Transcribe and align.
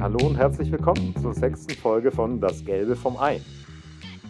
Hallo 0.00 0.26
und 0.26 0.38
herzlich 0.38 0.72
willkommen 0.72 1.14
zur 1.20 1.34
sechsten 1.34 1.74
Folge 1.74 2.10
von 2.10 2.40
Das 2.40 2.64
Gelbe 2.64 2.96
vom 2.96 3.18
Ei. 3.18 3.42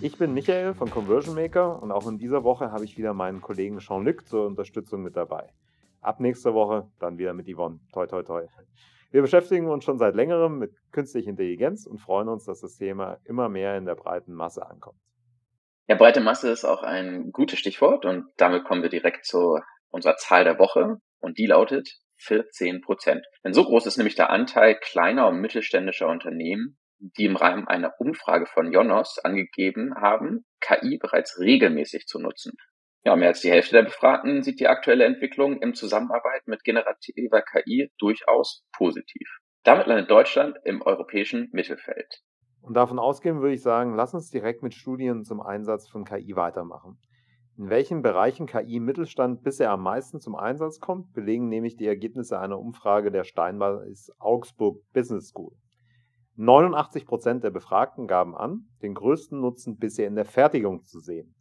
Ich 0.01 0.19
bin 0.19 0.35
Michael 0.35 0.75
von 0.75 0.91
Conversion 0.91 1.37
Maker 1.37 1.81
und 1.81 1.93
auch 1.93 2.09
in 2.09 2.19
dieser 2.19 2.43
Woche 2.43 2.73
habe 2.73 2.85
ich 2.85 2.99
wieder 2.99 3.15
meinen 3.15 3.41
Kollegen 3.41 3.79
Jean-Luc 3.79 4.27
zur 4.27 4.47
Unterstützung 4.47 5.05
mit 5.05 5.17
dabei. 5.17 5.53
Ab 6.01 6.19
nächster 6.19 6.55
Woche 6.55 6.91
dann 6.99 7.19
wieder 7.19 7.35
mit 7.35 7.47
Yvonne. 7.47 7.79
Toi, 7.93 8.09
toi, 8.09 8.25
toi. 8.25 8.49
Wir 9.13 9.23
beschäftigen 9.23 9.69
uns 9.69 9.85
schon 9.85 9.99
seit 9.99 10.17
längerem 10.17 10.59
mit 10.59 10.75
künstlicher 10.91 11.31
Intelligenz 11.31 11.87
und 11.87 11.99
freuen 11.99 12.29
uns, 12.29 12.47
dass 12.47 12.61
das 12.61 12.77
Thema 12.77 13.19
immer 13.23 13.49
mehr 13.49 13.79
in 13.79 13.85
der 13.85 13.95
breiten 13.95 14.35
Masse 14.35 14.69
ankommt. 14.69 14.99
Ja, 15.87 15.95
breite 15.95 16.21
Masse 16.21 16.51
ist 16.51 16.65
auch 16.65 16.83
ein 16.83 17.31
gutes 17.31 17.61
Stichwort 17.61 18.05
und 18.05 18.25
damit 18.39 18.65
kommen 18.65 18.83
wir 18.83 18.91
direkt 18.91 19.25
zu 19.25 19.61
unserer 19.91 20.17
Zahl 20.17 20.43
der 20.43 20.59
Woche 20.59 20.97
und 21.21 21.39
die 21.39 21.47
lautet 21.47 22.01
14 22.21 22.81
Prozent. 22.81 23.27
Denn 23.45 23.53
so 23.53 23.65
groß 23.65 23.87
ist 23.87 23.97
nämlich 23.97 24.15
der 24.15 24.31
Anteil 24.31 24.77
kleiner 24.81 25.29
und 25.29 25.41
mittelständischer 25.41 26.09
Unternehmen, 26.09 26.79
die 26.99 27.25
im 27.25 27.37
Rahmen 27.37 27.67
einer 27.67 27.95
Umfrage 27.99 28.47
von 28.47 28.73
Jonos 28.73 29.19
angegeben 29.19 29.95
haben, 29.97 30.45
KI 30.61 30.99
bereits 30.99 31.39
regelmäßig 31.39 32.07
zu 32.07 32.19
nutzen. 32.19 32.53
Ja, 33.03 33.17
mehr 33.17 33.29
als 33.29 33.41
die 33.41 33.51
Hälfte 33.51 33.77
der 33.77 33.85
Befragten 33.85 34.43
sieht 34.43 34.61
die 34.61 34.69
aktuelle 34.69 35.05
Entwicklung 35.05 35.63
im 35.63 35.75
Zusammenarbeit 35.75 36.47
mit 36.47 36.63
generativer 36.65 37.41
KI 37.41 37.91
durchaus 37.99 38.63
positiv. 38.77 39.27
Damit 39.63 39.87
landet 39.87 40.11
Deutschland 40.11 40.59
im 40.65 40.83
europäischen 40.83 41.49
Mittelfeld. 41.53 42.23
Und 42.61 42.75
davon 42.75 42.99
ausgehen 42.99 43.41
würde 43.41 43.55
ich 43.55 43.63
sagen, 43.63 43.95
lass 43.95 44.13
uns 44.13 44.31
direkt 44.31 44.63
mit 44.63 44.75
Studien 44.75 45.25
zum 45.25 45.41
Einsatz 45.41 45.89
von 45.89 46.05
KI 46.05 46.37
weitermachen. 46.37 46.99
In 47.61 47.69
welchen 47.69 48.01
Bereichen 48.01 48.47
KI 48.47 48.77
im 48.77 48.87
Mittelstand 48.87 49.43
bisher 49.43 49.71
am 49.71 49.83
meisten 49.83 50.19
zum 50.19 50.35
Einsatz 50.35 50.81
kommt, 50.81 51.13
belegen 51.13 51.51
nämlich 51.51 51.77
die 51.77 51.87
Ergebnisse 51.87 52.41
einer 52.41 52.59
Umfrage 52.59 53.11
der 53.11 53.25
Steinbeiß 53.25 54.13
Augsburg 54.19 54.81
Business 54.95 55.29
School. 55.29 55.53
89 56.37 57.05
Prozent 57.05 57.45
der 57.45 57.51
Befragten 57.51 58.07
gaben 58.07 58.35
an, 58.35 58.71
den 58.81 58.95
größten 58.95 59.39
Nutzen 59.39 59.77
bisher 59.77 60.07
in 60.07 60.15
der 60.15 60.25
Fertigung 60.25 60.85
zu 60.85 61.01
sehen. 61.01 61.35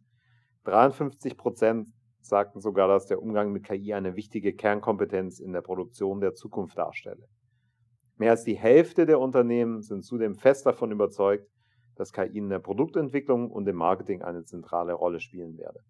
53 0.64 1.38
Prozent 1.38 1.88
sagten 2.20 2.60
sogar, 2.60 2.86
dass 2.86 3.06
der 3.06 3.22
Umgang 3.22 3.50
mit 3.50 3.64
KI 3.64 3.94
eine 3.94 4.14
wichtige 4.14 4.52
Kernkompetenz 4.52 5.40
in 5.40 5.54
der 5.54 5.62
Produktion 5.62 6.20
der 6.20 6.34
Zukunft 6.34 6.76
darstelle. 6.76 7.28
Mehr 8.16 8.32
als 8.32 8.44
die 8.44 8.58
Hälfte 8.58 9.06
der 9.06 9.20
Unternehmen 9.20 9.80
sind 9.80 10.04
zudem 10.04 10.34
fest 10.34 10.66
davon 10.66 10.92
überzeugt, 10.92 11.48
dass 11.96 12.12
KI 12.12 12.36
in 12.36 12.50
der 12.50 12.58
Produktentwicklung 12.58 13.50
und 13.50 13.66
im 13.66 13.76
Marketing 13.76 14.20
eine 14.20 14.44
zentrale 14.44 14.92
Rolle 14.92 15.20
spielen 15.20 15.56
werde. 15.56 15.80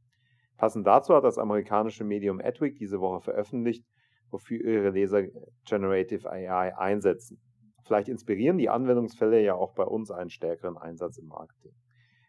Passend 0.60 0.86
dazu 0.86 1.14
hat 1.14 1.24
das 1.24 1.38
amerikanische 1.38 2.04
Medium 2.04 2.38
Adweek 2.38 2.76
diese 2.76 3.00
Woche 3.00 3.22
veröffentlicht, 3.22 3.82
wofür 4.30 4.60
ihre 4.60 4.90
Leser 4.90 5.22
Generative 5.64 6.30
AI 6.30 6.76
einsetzen. 6.76 7.40
Vielleicht 7.82 8.10
inspirieren 8.10 8.58
die 8.58 8.68
Anwendungsfälle 8.68 9.42
ja 9.42 9.54
auch 9.54 9.72
bei 9.72 9.84
uns 9.84 10.10
einen 10.10 10.28
stärkeren 10.28 10.76
Einsatz 10.76 11.16
im 11.16 11.28
Marketing. 11.28 11.72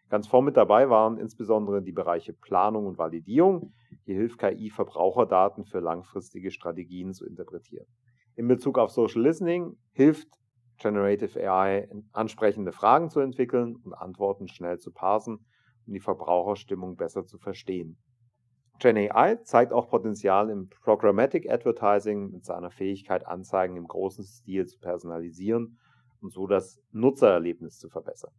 Ganz 0.08 0.28
vorn 0.28 0.46
mit 0.46 0.56
dabei 0.56 0.88
waren 0.88 1.18
insbesondere 1.18 1.82
die 1.82 1.92
Bereiche 1.92 2.32
Planung 2.32 2.86
und 2.86 2.96
Validierung. 2.96 3.74
Hier 4.06 4.16
hilft 4.16 4.38
KI, 4.38 4.70
Verbraucherdaten 4.70 5.66
für 5.66 5.80
langfristige 5.80 6.50
Strategien 6.50 7.12
zu 7.12 7.26
interpretieren. 7.26 7.86
In 8.34 8.48
Bezug 8.48 8.78
auf 8.78 8.92
Social 8.92 9.20
Listening 9.20 9.76
hilft 9.92 10.28
Generative 10.78 11.38
AI, 11.38 11.86
ansprechende 12.12 12.72
Fragen 12.72 13.10
zu 13.10 13.20
entwickeln 13.20 13.76
und 13.84 13.92
Antworten 13.92 14.48
schnell 14.48 14.78
zu 14.78 14.90
parsen, 14.90 15.44
um 15.86 15.92
die 15.92 16.00
Verbraucherstimmung 16.00 16.96
besser 16.96 17.26
zu 17.26 17.36
verstehen. 17.36 17.98
GenAI 18.78 19.36
zeigt 19.44 19.72
auch 19.72 19.88
Potenzial 19.88 20.50
im 20.50 20.68
Programmatic 20.82 21.48
Advertising 21.48 22.30
mit 22.30 22.44
seiner 22.44 22.70
Fähigkeit, 22.70 23.26
Anzeigen 23.26 23.76
im 23.76 23.86
großen 23.86 24.24
Stil 24.24 24.66
zu 24.66 24.78
personalisieren 24.80 25.78
und 26.20 26.32
so 26.32 26.46
das 26.46 26.80
Nutzererlebnis 26.90 27.78
zu 27.78 27.88
verbessern. 27.88 28.32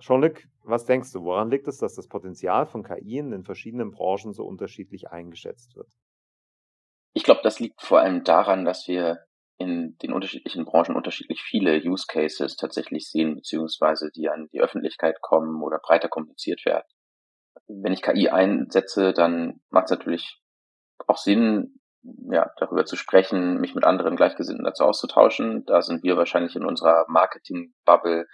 Jean-Luc, 0.00 0.42
was 0.64 0.84
denkst 0.84 1.12
du, 1.12 1.22
woran 1.22 1.50
liegt 1.50 1.68
es, 1.68 1.78
dass 1.78 1.94
das 1.94 2.08
Potenzial 2.08 2.66
von 2.66 2.82
KI 2.82 3.18
in 3.18 3.30
den 3.30 3.44
verschiedenen 3.44 3.92
Branchen 3.92 4.32
so 4.32 4.44
unterschiedlich 4.44 5.08
eingeschätzt 5.08 5.76
wird? 5.76 5.88
Ich 7.14 7.22
glaube, 7.22 7.40
das 7.42 7.60
liegt 7.60 7.80
vor 7.80 8.00
allem 8.00 8.24
daran, 8.24 8.64
dass 8.64 8.88
wir 8.88 9.20
in 9.58 9.96
den 10.02 10.12
unterschiedlichen 10.12 10.66
Branchen 10.66 10.96
unterschiedlich 10.96 11.40
viele 11.40 11.80
Use 11.82 12.04
Cases 12.06 12.56
tatsächlich 12.56 13.08
sehen, 13.08 13.36
beziehungsweise 13.36 14.10
die 14.10 14.28
an 14.28 14.48
die 14.52 14.60
Öffentlichkeit 14.60 15.22
kommen 15.22 15.62
oder 15.62 15.78
breiter 15.78 16.08
kommuniziert 16.08 16.66
werden 16.66 16.86
wenn 17.68 17.92
ich 17.92 18.02
KI 18.02 18.28
einsetze, 18.28 19.12
dann 19.12 19.60
macht 19.70 19.86
es 19.86 19.90
natürlich 19.90 20.40
auch 21.06 21.18
Sinn, 21.18 21.80
ja, 22.30 22.50
darüber 22.58 22.84
zu 22.84 22.96
sprechen, 22.96 23.58
mich 23.60 23.74
mit 23.74 23.84
anderen 23.84 24.16
Gleichgesinnten 24.16 24.64
dazu 24.64 24.84
auszutauschen. 24.84 25.64
Da 25.66 25.82
sind 25.82 26.04
wir 26.04 26.16
wahrscheinlich 26.16 26.54
in 26.54 26.64
unserer 26.64 27.04
Marketing-Bubble 27.08 28.26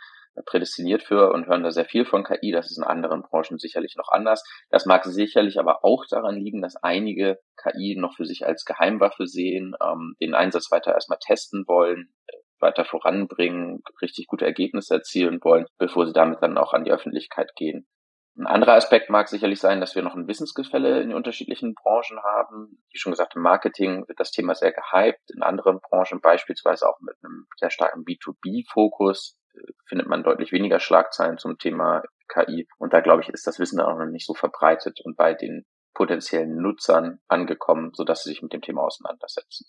prädestiniert 0.46 1.02
für 1.02 1.32
und 1.32 1.46
hören 1.46 1.62
da 1.62 1.70
sehr 1.70 1.84
viel 1.84 2.04
von 2.04 2.24
KI. 2.24 2.52
Das 2.52 2.70
ist 2.70 2.78
in 2.78 2.84
anderen 2.84 3.22
Branchen 3.22 3.58
sicherlich 3.58 3.96
noch 3.96 4.08
anders. 4.10 4.42
Das 4.70 4.86
mag 4.86 5.04
sicherlich 5.04 5.58
aber 5.58 5.84
auch 5.84 6.04
daran 6.08 6.36
liegen, 6.36 6.62
dass 6.62 6.76
einige 6.76 7.38
KI 7.56 7.96
noch 7.98 8.14
für 8.16 8.24
sich 8.24 8.46
als 8.46 8.64
Geheimwaffe 8.64 9.26
sehen, 9.26 9.74
ähm, 9.82 10.14
den 10.20 10.34
Einsatz 10.34 10.70
weiter 10.70 10.92
erstmal 10.92 11.18
testen 11.18 11.64
wollen, 11.66 12.12
weiter 12.60 12.84
voranbringen, 12.84 13.82
richtig 14.00 14.26
gute 14.26 14.46
Ergebnisse 14.46 14.94
erzielen 14.94 15.38
wollen, 15.42 15.66
bevor 15.78 16.06
sie 16.06 16.12
damit 16.12 16.42
dann 16.42 16.58
auch 16.58 16.72
an 16.72 16.84
die 16.84 16.92
Öffentlichkeit 16.92 17.50
gehen. 17.56 17.86
Ein 18.34 18.46
anderer 18.46 18.74
Aspekt 18.74 19.10
mag 19.10 19.28
sicherlich 19.28 19.60
sein, 19.60 19.80
dass 19.80 19.94
wir 19.94 20.02
noch 20.02 20.14
ein 20.14 20.26
Wissensgefälle 20.26 21.02
in 21.02 21.08
den 21.08 21.16
unterschiedlichen 21.16 21.74
Branchen 21.74 22.18
haben. 22.22 22.82
Wie 22.90 22.98
schon 22.98 23.12
gesagt, 23.12 23.36
im 23.36 23.42
Marketing 23.42 24.08
wird 24.08 24.18
das 24.18 24.30
Thema 24.30 24.54
sehr 24.54 24.72
gehypt. 24.72 25.30
In 25.34 25.42
anderen 25.42 25.80
Branchen, 25.80 26.20
beispielsweise 26.20 26.88
auch 26.88 26.98
mit 27.00 27.14
einem 27.22 27.46
sehr 27.58 27.70
starken 27.70 28.04
B2B-Fokus, 28.04 29.38
äh, 29.54 29.60
findet 29.86 30.08
man 30.08 30.22
deutlich 30.22 30.50
weniger 30.50 30.80
Schlagzeilen 30.80 31.36
zum 31.36 31.58
Thema 31.58 32.02
KI. 32.28 32.66
Und 32.78 32.94
da, 32.94 33.00
glaube 33.00 33.20
ich, 33.20 33.28
ist 33.28 33.46
das 33.46 33.58
Wissen 33.58 33.80
auch 33.80 33.98
noch 33.98 34.06
nicht 34.06 34.26
so 34.26 34.32
verbreitet 34.32 35.00
und 35.04 35.16
bei 35.16 35.34
den 35.34 35.66
potenziellen 35.92 36.56
Nutzern 36.56 37.18
angekommen, 37.28 37.90
sodass 37.92 38.22
sie 38.22 38.30
sich 38.30 38.42
mit 38.42 38.54
dem 38.54 38.62
Thema 38.62 38.82
auseinandersetzen. 38.82 39.66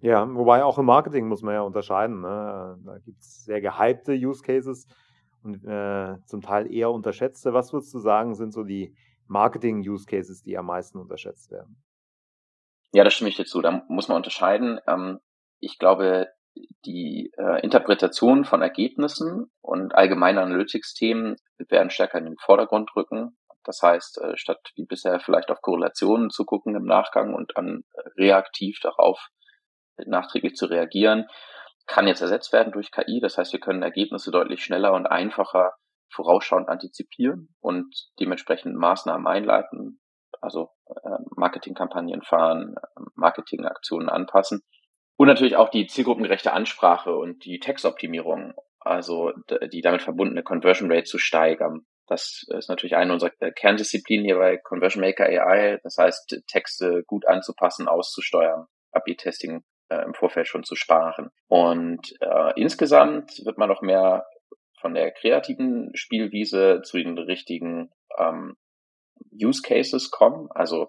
Ja, 0.00 0.26
wobei 0.28 0.64
auch 0.64 0.78
im 0.78 0.86
Marketing 0.86 1.28
muss 1.28 1.42
man 1.42 1.54
ja 1.54 1.62
unterscheiden. 1.62 2.20
Ne? 2.20 2.78
Da 2.84 2.98
gibt 2.98 3.20
es 3.20 3.44
sehr 3.44 3.60
gehypte 3.60 4.12
Use 4.12 4.42
Cases 4.42 4.86
und 5.46 5.64
äh, 5.64 6.16
zum 6.26 6.42
Teil 6.42 6.72
eher 6.72 6.90
unterschätzte. 6.90 7.54
Was 7.54 7.72
würdest 7.72 7.94
du 7.94 7.98
sagen, 7.98 8.34
sind 8.34 8.52
so 8.52 8.64
die 8.64 8.94
Marketing-Use-Cases, 9.28 10.42
die 10.42 10.58
am 10.58 10.66
meisten 10.66 10.98
unterschätzt 10.98 11.50
werden? 11.50 11.82
Ja, 12.92 13.04
das 13.04 13.14
stimme 13.14 13.30
ich 13.30 13.36
dir 13.36 13.44
zu. 13.44 13.62
Da 13.62 13.82
muss 13.88 14.08
man 14.08 14.16
unterscheiden. 14.16 14.80
Ähm, 14.86 15.20
ich 15.60 15.78
glaube, 15.78 16.28
die 16.84 17.32
äh, 17.38 17.62
Interpretation 17.62 18.44
von 18.44 18.62
Ergebnissen 18.62 19.50
und 19.60 19.94
allgemeine 19.94 20.42
Analytics-Themen 20.42 21.36
werden 21.68 21.90
stärker 21.90 22.18
in 22.18 22.24
den 22.24 22.38
Vordergrund 22.38 22.90
rücken. 22.96 23.36
Das 23.64 23.82
heißt, 23.82 24.20
äh, 24.22 24.36
statt 24.36 24.60
wie 24.74 24.86
bisher 24.86 25.20
vielleicht 25.20 25.50
auf 25.50 25.60
Korrelationen 25.60 26.30
zu 26.30 26.44
gucken 26.44 26.74
im 26.76 26.84
Nachgang 26.84 27.34
und 27.34 27.52
dann 27.56 27.84
äh, 27.94 28.08
reaktiv 28.16 28.78
darauf 28.80 29.28
nachträglich 30.04 30.54
zu 30.54 30.66
reagieren, 30.66 31.26
kann 31.86 32.06
jetzt 32.06 32.20
ersetzt 32.20 32.52
werden 32.52 32.72
durch 32.72 32.90
KI. 32.90 33.20
Das 33.20 33.38
heißt, 33.38 33.52
wir 33.52 33.60
können 33.60 33.82
Ergebnisse 33.82 34.30
deutlich 34.30 34.62
schneller 34.62 34.92
und 34.92 35.06
einfacher 35.06 35.74
vorausschauend 36.12 36.68
antizipieren 36.68 37.54
und 37.60 37.94
dementsprechend 38.20 38.76
Maßnahmen 38.76 39.26
einleiten, 39.26 40.00
also 40.40 40.70
äh, 40.88 41.18
Marketingkampagnen 41.36 42.22
fahren, 42.22 42.76
Marketingaktionen 43.14 44.08
anpassen. 44.08 44.62
Und 45.16 45.28
natürlich 45.28 45.56
auch 45.56 45.70
die 45.70 45.86
zielgruppengerechte 45.86 46.52
Ansprache 46.52 47.14
und 47.16 47.44
die 47.44 47.58
Textoptimierung, 47.58 48.54
also 48.80 49.32
die 49.72 49.80
damit 49.80 50.02
verbundene 50.02 50.42
Conversion 50.42 50.92
Rate 50.92 51.04
zu 51.04 51.18
steigern. 51.18 51.86
Das 52.06 52.44
ist 52.56 52.68
natürlich 52.68 52.96
eine 52.96 53.12
unserer 53.12 53.30
Kerndisziplinen 53.30 54.26
hier 54.26 54.36
bei 54.36 54.58
Conversion 54.58 55.00
Maker 55.00 55.24
AI. 55.24 55.80
Das 55.82 55.96
heißt, 55.98 56.42
Texte 56.46 57.02
gut 57.06 57.26
anzupassen, 57.26 57.88
auszusteuern, 57.88 58.66
AB-Testing 58.92 59.64
äh, 59.88 60.02
im 60.04 60.14
Vorfeld 60.14 60.48
schon 60.48 60.64
zu 60.64 60.74
sparen. 60.74 61.30
Und 61.48 62.12
äh, 62.20 62.60
insgesamt 62.60 63.44
wird 63.44 63.58
man 63.58 63.68
noch 63.68 63.82
mehr 63.82 64.26
von 64.80 64.94
der 64.94 65.10
kreativen 65.12 65.90
Spielwiese 65.94 66.82
zu 66.82 66.98
den 66.98 67.18
richtigen 67.18 67.90
ähm, 68.18 68.56
Use 69.32 69.62
Cases 69.62 70.10
kommen, 70.10 70.48
also 70.50 70.88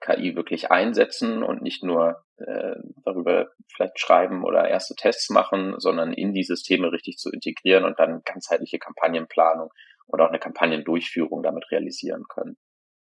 KI 0.00 0.36
wirklich 0.36 0.70
einsetzen 0.70 1.42
und 1.42 1.62
nicht 1.62 1.82
nur 1.82 2.24
äh, 2.36 2.74
darüber 3.04 3.48
vielleicht 3.74 3.98
schreiben 3.98 4.44
oder 4.44 4.68
erste 4.68 4.94
Tests 4.94 5.30
machen, 5.30 5.74
sondern 5.78 6.12
in 6.12 6.32
die 6.32 6.42
Systeme 6.42 6.92
richtig 6.92 7.16
zu 7.16 7.30
integrieren 7.30 7.84
und 7.84 7.98
dann 7.98 8.22
ganzheitliche 8.24 8.78
Kampagnenplanung 8.78 9.70
oder 10.06 10.24
auch 10.24 10.28
eine 10.28 10.40
Kampagnendurchführung 10.40 11.42
damit 11.42 11.70
realisieren 11.70 12.24
können. 12.28 12.56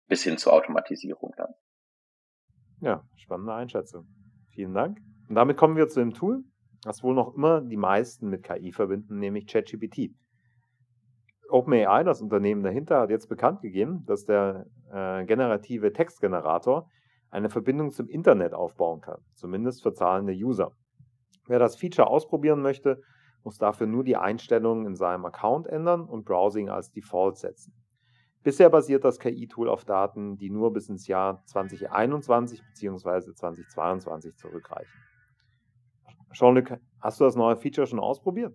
Bis 0.08 0.24
hin 0.24 0.38
zur 0.38 0.54
Automatisierung 0.54 1.34
dann. 1.36 1.54
Ja, 2.80 3.04
spannende 3.18 3.54
Einschätzung. 3.54 4.08
Vielen 4.54 4.74
Dank. 4.74 5.13
Und 5.30 5.36
damit 5.36 5.58
kommen 5.58 5.76
wir 5.76 5.88
zu 5.88 6.00
dem 6.00 6.14
Tool, 6.14 6.44
was 6.84 7.04
wohl 7.04 7.16
noch 7.16 7.36
immer 7.36 7.62
die 7.62 7.78
meisten 7.78 8.30
mit 8.30 8.44
KI 8.44 8.72
verbinden, 8.72 9.20
nämlich 9.20 9.48
ChatGPT. 9.48 10.12
OpenAI, 11.50 12.04
das 12.04 12.22
Unternehmen 12.22 12.64
dahinter, 12.64 13.00
hat 13.00 13.10
jetzt 13.10 13.28
bekannt 13.28 13.62
gegeben, 13.62 14.04
dass 14.06 14.26
der 14.26 14.66
äh, 14.92 15.24
generative 15.26 15.94
Textgenerator 15.94 16.90
eine 17.30 17.50
Verbindung 17.50 17.92
zum 17.92 18.08
Internet 18.10 18.54
aufbauen 18.54 19.02
kann, 19.02 19.22
zumindest 19.34 19.84
für 19.84 19.94
zahlende 19.94 20.34
User. 20.34 20.72
Wer 21.48 21.60
das 21.60 21.76
Feature 21.76 22.08
ausprobieren 22.08 22.62
möchte, 22.62 23.02
muss 23.44 23.58
dafür 23.58 23.88
nur 23.88 24.04
die 24.04 24.16
Einstellungen 24.16 24.86
in 24.86 24.96
seinem 24.96 25.26
Account 25.26 25.68
ändern 25.68 26.06
und 26.06 26.26
Browsing 26.26 26.70
als 26.70 26.92
Default 26.92 27.38
setzen. 27.38 27.74
Bisher 28.44 28.70
basiert 28.70 29.04
das 29.04 29.20
KI-Tool 29.20 29.70
auf 29.70 29.86
Daten, 29.86 30.38
die 30.38 30.50
nur 30.50 30.74
bis 30.74 30.90
ins 30.90 31.08
Jahr 31.08 31.44
2021 31.46 32.62
bzw. 32.62 33.34
2022 33.34 34.36
zurückreichen. 34.36 34.92
Jean-Luc, 36.34 36.78
hast 37.02 37.20
du 37.20 37.26
das 37.26 37.36
neue 37.36 37.56
Feature 37.58 37.88
schon 37.88 38.00
ausprobiert? 38.00 38.54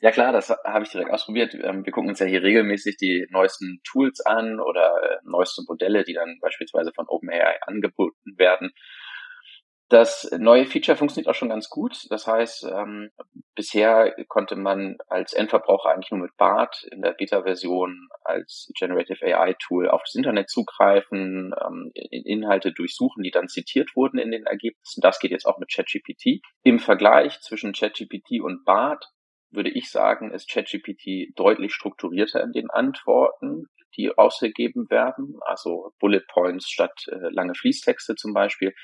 Ja 0.00 0.10
klar, 0.10 0.32
das 0.32 0.50
habe 0.50 0.84
ich 0.84 0.90
direkt 0.90 1.12
ausprobiert. 1.12 1.54
Ähm, 1.54 1.84
wir 1.86 1.92
gucken 1.92 2.10
uns 2.10 2.18
ja 2.18 2.26
hier 2.26 2.42
regelmäßig 2.42 2.96
die 2.96 3.24
neuesten 3.30 3.80
Tools 3.84 4.20
an 4.20 4.58
oder 4.58 4.96
äh, 5.00 5.16
neueste 5.22 5.62
Modelle, 5.68 6.02
die 6.02 6.14
dann 6.14 6.38
beispielsweise 6.40 6.90
von 6.92 7.06
OpenAI 7.06 7.62
angeboten 7.62 8.36
werden. 8.36 8.72
Das 9.88 10.30
neue 10.38 10.64
Feature 10.64 10.96
funktioniert 10.96 11.28
auch 11.28 11.34
schon 11.34 11.50
ganz 11.50 11.68
gut. 11.68 12.06
Das 12.08 12.26
heißt, 12.26 12.64
ähm, 12.64 13.10
bisher 13.54 14.14
konnte 14.28 14.56
man 14.56 14.96
als 15.08 15.34
Endverbraucher 15.34 15.90
eigentlich 15.90 16.10
nur 16.10 16.20
mit 16.20 16.36
BART 16.38 16.84
in 16.90 17.02
der 17.02 17.12
Beta-Version 17.12 18.08
als 18.24 18.72
Generative 18.78 19.22
AI-Tool 19.22 19.90
auf 19.90 20.02
das 20.02 20.14
Internet 20.14 20.48
zugreifen, 20.48 21.54
ähm, 21.62 21.90
Inhalte 21.94 22.72
durchsuchen, 22.72 23.22
die 23.22 23.30
dann 23.30 23.48
zitiert 23.48 23.94
wurden 23.94 24.18
in 24.18 24.30
den 24.30 24.46
Ergebnissen. 24.46 25.02
Das 25.02 25.18
geht 25.18 25.30
jetzt 25.30 25.44
auch 25.44 25.58
mit 25.58 25.70
ChatGPT. 25.70 26.40
Im 26.62 26.78
Vergleich 26.78 27.40
zwischen 27.40 27.74
ChatGPT 27.74 28.40
und 28.40 28.64
BART 28.64 29.12
würde 29.50 29.70
ich 29.70 29.90
sagen, 29.90 30.32
ist 30.32 30.50
ChatGPT 30.50 31.36
deutlich 31.36 31.74
strukturierter 31.74 32.42
in 32.42 32.52
den 32.52 32.70
Antworten, 32.70 33.66
die 33.96 34.16
ausgegeben 34.16 34.88
werden. 34.90 35.38
Also 35.42 35.92
Bullet 36.00 36.24
Points 36.28 36.68
statt 36.68 37.04
äh, 37.08 37.28
lange 37.30 37.54
Fließtexte 37.54 38.14
zum 38.14 38.32
Beispiel. 38.32 38.74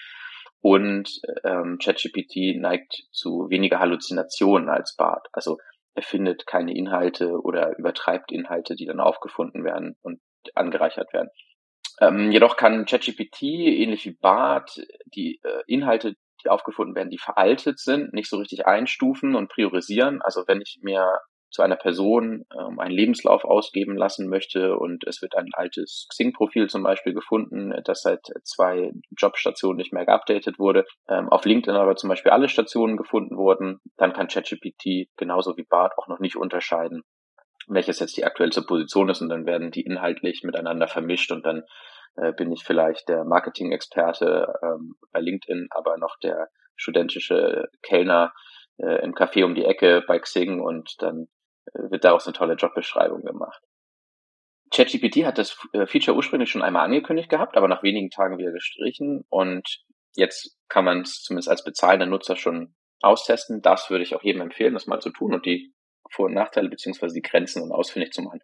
Und 0.61 1.21
ähm, 1.45 1.79
ChatGPT 1.83 2.59
neigt 2.59 3.05
zu 3.13 3.49
weniger 3.49 3.79
Halluzinationen 3.79 4.69
als 4.69 4.97
BART. 4.97 5.29
Also 5.33 5.59
er 5.95 6.03
findet 6.03 6.47
keine 6.47 6.75
Inhalte 6.75 7.41
oder 7.41 7.77
übertreibt 7.79 8.33
Inhalte, 8.33 8.75
die 8.75 8.87
dann 8.87 9.01
aufgefunden 9.01 9.65
werden 9.65 9.97
und 10.03 10.21
angereichert 10.55 11.13
werden. 11.13 11.31
Ähm, 12.01 12.31
jedoch 12.31 12.57
kann 12.57 12.87
ChatGPT, 12.87 13.43
ähnlich 13.43 14.05
wie 14.05 14.17
BART, 14.21 14.81
die 15.07 15.41
äh, 15.43 15.63
Inhalte, 15.67 16.15
die 16.45 16.49
aufgefunden 16.49 16.95
werden, 16.95 17.11
die 17.11 17.19
veraltet 17.19 17.81
sind, 17.81 18.13
nicht 18.13 18.31
so 18.31 18.37
richtig 18.37 18.67
einstufen 18.67 19.35
und 19.35 19.49
priorisieren. 19.49 20.23
Also 20.23 20.45
wenn 20.47 20.61
ich 20.61 20.79
mir 20.83 21.19
zu 21.51 21.63
einer 21.63 21.77
Person 21.77 22.45
ähm, 22.59 22.79
einen 22.79 22.95
Lebenslauf 22.95 23.45
ausgeben 23.45 23.97
lassen 23.97 24.29
möchte 24.29 24.77
und 24.77 25.05
es 25.07 25.23
wird 25.23 25.37
ein 25.37 25.49
altes 25.53 26.07
Xing-Profil 26.11 26.69
zum 26.69 26.83
Beispiel 26.83 27.15
gefunden, 27.15 27.73
das 27.85 28.03
seit 28.03 28.21
zwei 28.45 28.93
Jobstationen 29.17 29.79
nicht 29.79 29.93
mehr 29.93 30.05
geupdatet 30.05 30.59
wurde, 30.59 30.85
ähm, 31.09 31.29
auf 31.29 31.45
LinkedIn 31.45 31.77
aber 31.79 31.97
zum 31.97 32.09
Beispiel 32.09 32.33
alle 32.33 32.49
Stationen 32.49 32.97
gefunden 32.97 33.37
wurden, 33.37 33.81
dann 33.97 34.13
kann 34.13 34.29
ChatGPT 34.29 35.09
genauso 35.17 35.57
wie 35.57 35.65
BART 35.65 35.93
auch 35.97 36.09
noch 36.09 36.21
nicht 36.21 36.37
unterscheiden, 36.37 37.03
welches 37.67 38.01
jetzt 38.01 38.17
die 38.17 38.25
aktuellste 38.25 38.63
Position 38.63 39.09
ist 39.09 39.23
und 39.23 39.29
dann 39.29 39.47
werden 39.47 39.71
die 39.71 39.83
inhaltlich 39.83 40.43
miteinander 40.45 40.89
vermischt 40.89 41.33
und 41.33 41.47
dann 41.47 41.63
äh, 42.17 42.33
bin 42.33 42.53
ich 42.53 42.65
vielleicht 42.65 43.09
der 43.09 43.25
Marketing-Experte 43.25 44.53
ähm, 44.63 44.97
bei 45.13 45.21
LinkedIn, 45.21 45.69
aber 45.71 45.97
noch 45.99 46.19
der 46.23 46.49
studentische 46.77 47.69
Kellner 47.83 48.33
äh, 48.79 49.03
im 49.05 49.15
Café 49.15 49.45
um 49.45 49.55
die 49.55 49.65
Ecke 49.65 50.03
bei 50.07 50.19
Xing 50.19 50.61
und 50.61 50.95
dann 51.01 51.29
wird 51.75 52.05
daraus 52.05 52.27
eine 52.27 52.35
tolle 52.35 52.55
Jobbeschreibung 52.55 53.23
gemacht. 53.23 53.63
ChatGPT 54.71 55.25
hat 55.25 55.39
das 55.39 55.57
äh, 55.73 55.87
Feature 55.87 56.17
ursprünglich 56.17 56.51
schon 56.51 56.63
einmal 56.63 56.85
angekündigt 56.85 57.31
gehabt, 57.31 57.57
aber 57.57 57.69
nach 57.69 57.83
wenigen 57.83 58.11
Tagen 58.11 58.39
wieder 58.39 58.53
gestrichen 58.53 59.25
und 59.31 59.83
jetzt 60.15 60.59
kann 60.69 60.85
man 60.85 61.03
es 61.03 61.23
zumindest 61.23 61.49
als 61.49 61.65
bezahlender 61.65 62.07
Nutzer 62.07 62.37
schon 62.37 62.75
austesten. 63.01 63.63
Das 63.63 63.91
würde 63.91 64.05
ich 64.05 64.15
auch 64.15 64.23
jedem 64.23 64.43
empfehlen, 64.43 64.75
das 64.75 64.87
mal 64.87 65.01
zu 65.01 65.11
tun 65.11 65.35
und 65.35 65.47
die 65.47 65.73
Vor- 66.11 66.27
und 66.27 66.35
Nachteile 66.35 66.69
beziehungsweise 66.69 67.15
die 67.15 67.23
Grenzen 67.23 67.63
und 67.63 67.73
ausfindig 67.73 68.13
zu 68.13 68.23
machen. 68.23 68.41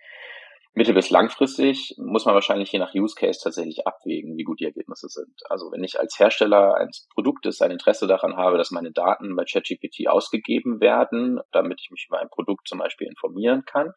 Mittel- 0.76 0.94
bis 0.94 1.10
langfristig 1.10 1.94
muss 1.98 2.24
man 2.24 2.34
wahrscheinlich 2.34 2.72
je 2.72 2.80
nach 2.80 2.94
Use 2.94 3.14
Case 3.14 3.38
tatsächlich 3.40 3.86
abwägen, 3.86 4.36
wie 4.36 4.42
gut 4.42 4.58
die 4.58 4.64
Ergebnisse 4.64 5.08
sind. 5.08 5.40
Also 5.48 5.70
wenn 5.70 5.84
ich 5.84 6.00
als 6.00 6.18
Hersteller 6.18 6.74
eines 6.74 7.06
Produktes 7.14 7.60
ein 7.60 7.70
Interesse 7.70 8.08
daran 8.08 8.36
habe, 8.36 8.58
dass 8.58 8.72
meine 8.72 8.90
Daten 8.90 9.36
bei 9.36 9.44
ChatGPT 9.44 10.08
ausgegeben 10.08 10.80
werden, 10.80 11.38
damit 11.52 11.80
ich 11.80 11.90
mich 11.92 12.06
über 12.08 12.20
ein 12.20 12.28
Produkt 12.28 12.66
zum 12.66 12.80
Beispiel 12.80 13.06
informieren 13.06 13.64
kann, 13.64 13.92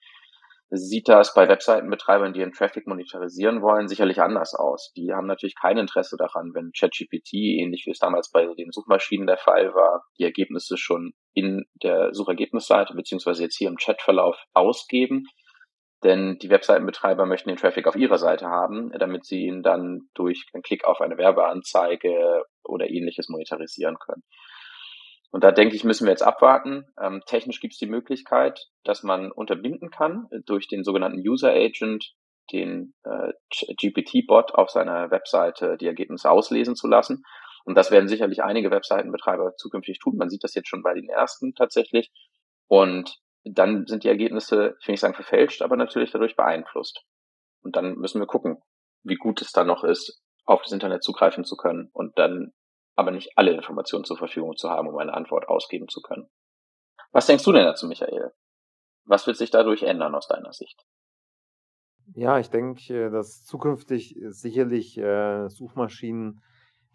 sieht 0.69 1.07
das 1.07 1.33
bei 1.33 1.47
Webseitenbetreibern, 1.47 2.33
die 2.33 2.41
ihren 2.41 2.51
Traffic 2.51 2.85
monetarisieren 2.87 3.61
wollen, 3.61 3.87
sicherlich 3.87 4.21
anders 4.21 4.53
aus. 4.53 4.91
Die 4.95 5.13
haben 5.13 5.25
natürlich 5.25 5.55
kein 5.55 5.77
Interesse 5.77 6.17
daran, 6.17 6.51
wenn 6.53 6.73
ChatGPT, 6.77 7.33
ähnlich 7.33 7.85
wie 7.85 7.91
es 7.91 7.99
damals 7.99 8.29
bei 8.31 8.45
den 8.53 8.71
Suchmaschinen 8.71 9.27
der 9.27 9.37
Fall 9.37 9.73
war, 9.73 10.03
die 10.19 10.25
Ergebnisse 10.25 10.77
schon 10.77 11.13
in 11.33 11.65
der 11.81 12.13
Suchergebnisseite 12.13 12.93
beziehungsweise 12.93 13.43
jetzt 13.43 13.57
hier 13.57 13.69
im 13.69 13.77
Chatverlauf 13.77 14.37
ausgeben, 14.53 15.23
denn 16.03 16.37
die 16.39 16.49
Webseitenbetreiber 16.49 17.25
möchten 17.25 17.49
den 17.49 17.57
Traffic 17.57 17.87
auf 17.87 17.95
ihrer 17.95 18.17
Seite 18.17 18.47
haben, 18.47 18.91
damit 18.99 19.25
sie 19.25 19.45
ihn 19.45 19.63
dann 19.63 20.09
durch 20.13 20.45
einen 20.53 20.63
Klick 20.63 20.85
auf 20.85 21.01
eine 21.01 21.17
Werbeanzeige 21.17 22.43
oder 22.63 22.89
ähnliches 22.89 23.29
monetarisieren 23.29 23.97
können. 23.97 24.23
Und 25.31 25.43
da 25.43 25.51
denke 25.51 25.75
ich, 25.75 25.83
müssen 25.83 26.05
wir 26.05 26.11
jetzt 26.11 26.23
abwarten. 26.23 26.85
Ähm, 27.01 27.21
technisch 27.25 27.59
gibt 27.59 27.73
es 27.73 27.79
die 27.79 27.87
Möglichkeit, 27.87 28.67
dass 28.83 29.03
man 29.03 29.31
unterbinden 29.31 29.89
kann 29.89 30.27
durch 30.45 30.67
den 30.67 30.83
sogenannten 30.83 31.19
User 31.19 31.51
Agent, 31.51 32.13
den 32.51 32.93
äh, 33.03 33.33
GPT-Bot 33.51 34.53
auf 34.53 34.69
seiner 34.69 35.11
Webseite 35.11 35.77
die 35.77 35.87
Ergebnisse 35.87 36.29
auslesen 36.29 36.75
zu 36.75 36.87
lassen. 36.87 37.23
Und 37.65 37.75
das 37.75 37.91
werden 37.91 38.07
sicherlich 38.07 38.41
einige 38.43 38.71
Webseitenbetreiber 38.71 39.55
zukünftig 39.57 39.99
tun. 39.99 40.15
Man 40.15 40.29
sieht 40.29 40.43
das 40.43 40.55
jetzt 40.55 40.69
schon 40.69 40.83
bei 40.83 40.93
den 40.93 41.09
ersten 41.09 41.53
tatsächlich. 41.53 42.09
Und 42.67 43.17
dann 43.53 43.85
sind 43.87 44.03
die 44.03 44.09
Ergebnisse, 44.09 44.75
ich 44.79 44.87
will 44.87 44.93
nicht 44.93 45.01
sagen 45.01 45.13
verfälscht, 45.13 45.61
aber 45.61 45.75
natürlich 45.75 46.11
dadurch 46.11 46.35
beeinflusst. 46.35 47.03
Und 47.61 47.75
dann 47.75 47.95
müssen 47.95 48.19
wir 48.19 48.27
gucken, 48.27 48.61
wie 49.03 49.15
gut 49.15 49.41
es 49.41 49.51
dann 49.51 49.67
noch 49.67 49.83
ist, 49.83 50.21
auf 50.45 50.61
das 50.61 50.71
Internet 50.71 51.03
zugreifen 51.03 51.43
zu 51.43 51.55
können 51.55 51.89
und 51.93 52.17
dann 52.17 52.53
aber 52.95 53.11
nicht 53.11 53.31
alle 53.35 53.51
Informationen 53.51 54.05
zur 54.05 54.17
Verfügung 54.17 54.55
zu 54.55 54.69
haben, 54.69 54.87
um 54.87 54.97
eine 54.97 55.13
Antwort 55.13 55.47
ausgeben 55.47 55.87
zu 55.87 56.01
können. 56.01 56.27
Was 57.11 57.27
denkst 57.27 57.43
du 57.43 57.51
denn 57.51 57.65
dazu, 57.65 57.87
Michael? 57.87 58.31
Was 59.05 59.27
wird 59.27 59.37
sich 59.37 59.51
dadurch 59.51 59.83
ändern 59.83 60.15
aus 60.15 60.27
deiner 60.27 60.51
Sicht? 60.51 60.83
Ja, 62.13 62.39
ich 62.39 62.49
denke, 62.49 63.11
dass 63.11 63.43
zukünftig 63.43 64.15
sicherlich 64.29 64.97
äh, 64.97 65.49
Suchmaschinen 65.49 66.41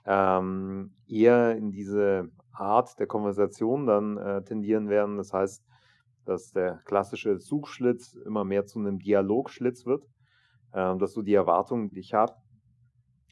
ähm, 0.07 0.97
eher 1.07 1.55
in 1.57 1.71
diese 1.71 2.31
Art 2.53 2.99
der 2.99 3.07
Konversation 3.07 3.87
dann 3.87 4.17
äh, 4.17 4.43
tendieren 4.43 4.89
werden. 4.89 5.17
Das 5.17 5.33
heißt, 5.33 5.65
dass 6.25 6.53
der 6.53 6.81
klassische 6.85 7.39
Suchschlitz 7.39 8.15
immer 8.15 8.45
mehr 8.45 8.67
zu 8.67 8.79
einem 8.79 8.99
Dialogschlitz 8.99 9.87
wird, 9.87 10.05
äh, 10.73 10.97
dass 10.97 11.13
du 11.13 11.23
die 11.23 11.35
Erwartungen, 11.35 11.89
die 11.89 12.01
ich 12.01 12.15
habe. 12.15 12.35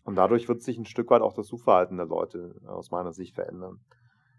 Und 0.05 0.17
dadurch 0.17 0.49
wird 0.49 0.63
sich 0.63 0.79
ein 0.79 0.87
Stück 0.87 1.11
weit 1.11 1.23
auch 1.23 1.35
das 1.35 1.47
Suchverhalten 1.49 1.97
der 1.97 2.07
Leute 2.07 2.61
aus 2.67 2.91
meiner 2.91 3.13
Sicht 3.13 3.35
verändern. 3.35 3.81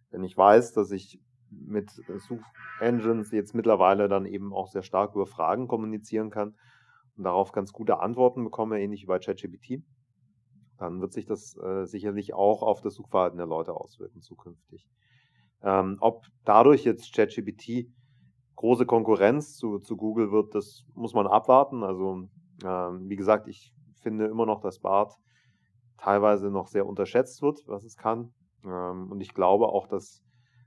Wenn 0.10 0.24
ich 0.24 0.36
weiß, 0.36 0.74
dass 0.74 0.92
ich 0.92 1.20
mit 1.50 1.92
Suchengines 2.18 3.32
jetzt 3.32 3.54
mittlerweile 3.54 4.08
dann 4.08 4.26
eben 4.26 4.54
auch 4.54 4.68
sehr 4.68 4.84
stark 4.84 5.16
über 5.16 5.26
Fragen 5.26 5.68
kommunizieren 5.68 6.30
kann 6.30 6.56
und 7.18 7.24
darauf 7.24 7.52
ganz 7.52 7.74
gute 7.74 8.00
Antworten 8.00 8.44
bekomme, 8.44 8.82
ähnlich 8.82 9.04
wie 9.04 9.08
bei 9.08 9.20
ChatGPT, 9.20 9.84
dann 10.78 11.00
wird 11.02 11.14
sich 11.14 11.26
das 11.26 11.56
äh, 11.58 11.86
sicherlich 11.86 12.34
auch 12.34 12.64
auf 12.64 12.82
das 12.82 12.96
Suchverhalten 12.96 13.38
der 13.38 13.48
Leute 13.48 13.74
auswirken 13.74 14.22
zukünftig. 14.22 14.88
Ähm, 15.62 15.98
ob 16.00 16.26
dadurch 16.44 16.84
jetzt 16.86 17.14
ChatGPT 17.14 17.92
große 18.62 18.86
Konkurrenz 18.86 19.56
zu, 19.56 19.80
zu 19.80 19.98
Google 19.98 20.32
wird, 20.32 20.54
das 20.54 20.86
muss 20.94 21.16
man 21.16 21.26
abwarten. 21.26 21.84
Also 21.84 22.28
ähm, 22.64 23.10
wie 23.10 23.16
gesagt, 23.16 23.48
ich 23.48 23.74
finde 24.04 24.26
immer 24.26 24.46
noch, 24.46 24.62
dass 24.62 24.80
BART 24.80 25.18
teilweise 25.98 26.52
noch 26.52 26.68
sehr 26.68 26.86
unterschätzt 26.86 27.42
wird, 27.42 27.64
was 27.66 27.84
es 27.84 27.98
kann. 27.98 28.32
Ähm, 28.64 29.12
und 29.12 29.20
ich 29.20 29.34
glaube 29.34 29.68
auch, 29.68 29.88
dass, 29.88 30.22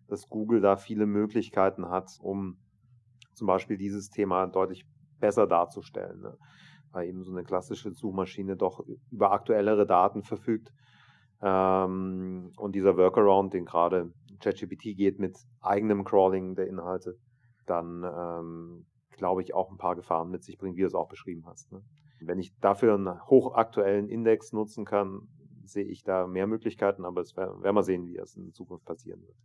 dass 0.08 0.28
Google 0.28 0.60
da 0.60 0.74
viele 0.74 1.06
Möglichkeiten 1.06 1.88
hat, 1.88 2.10
um 2.20 2.58
zum 3.32 3.46
Beispiel 3.46 3.76
dieses 3.76 4.10
Thema 4.10 4.48
deutlich 4.48 4.84
besser 5.20 5.46
darzustellen. 5.46 6.20
Ne? 6.20 6.36
Weil 6.90 7.06
eben 7.06 7.22
so 7.22 7.30
eine 7.30 7.44
klassische 7.44 7.92
Suchmaschine 7.92 8.56
doch 8.56 8.84
über 9.12 9.30
aktuellere 9.30 9.86
Daten 9.86 10.24
verfügt. 10.24 10.72
Ähm, 11.40 12.50
und 12.56 12.74
dieser 12.74 12.96
Workaround, 12.96 13.54
den 13.54 13.66
gerade 13.66 14.12
ChatGPT 14.40 14.96
geht 14.96 15.20
mit 15.20 15.38
eigenem 15.60 16.02
Crawling 16.02 16.56
der 16.56 16.66
Inhalte, 16.66 17.16
dann 17.66 18.04
ähm, 18.04 18.86
glaube 19.10 19.42
ich 19.42 19.54
auch 19.54 19.70
ein 19.70 19.78
paar 19.78 19.96
Gefahren 19.96 20.30
mit 20.30 20.42
sich 20.44 20.58
bringt, 20.58 20.76
wie 20.76 20.82
du 20.82 20.86
es 20.86 20.94
auch 20.94 21.08
beschrieben 21.08 21.44
hast. 21.46 21.72
Ne? 21.72 21.82
Wenn 22.20 22.38
ich 22.38 22.58
dafür 22.60 22.94
einen 22.94 23.26
hochaktuellen 23.26 24.08
Index 24.08 24.52
nutzen 24.52 24.84
kann, 24.84 25.28
sehe 25.64 25.84
ich 25.84 26.02
da 26.02 26.26
mehr 26.26 26.46
Möglichkeiten, 26.46 27.04
aber 27.04 27.20
es 27.20 27.36
werden 27.36 27.62
wir 27.62 27.82
sehen, 27.82 28.06
wie 28.06 28.16
es 28.16 28.36
in 28.36 28.52
Zukunft 28.52 28.84
passieren 28.84 29.22
wird. 29.22 29.36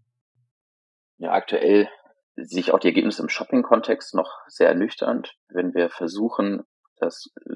Ja, 1.17 1.31
aktuell 1.31 1.89
sehe 2.35 2.61
ich 2.61 2.71
auch 2.71 2.79
die 2.79 2.87
Ergebnisse 2.87 3.21
im 3.21 3.29
Shopping-Kontext 3.29 4.15
noch 4.15 4.31
sehr 4.47 4.69
ernüchternd, 4.69 5.37
wenn 5.49 5.73
wir 5.73 5.89
versuchen, 5.89 6.63
das 6.97 7.31
äh, 7.45 7.55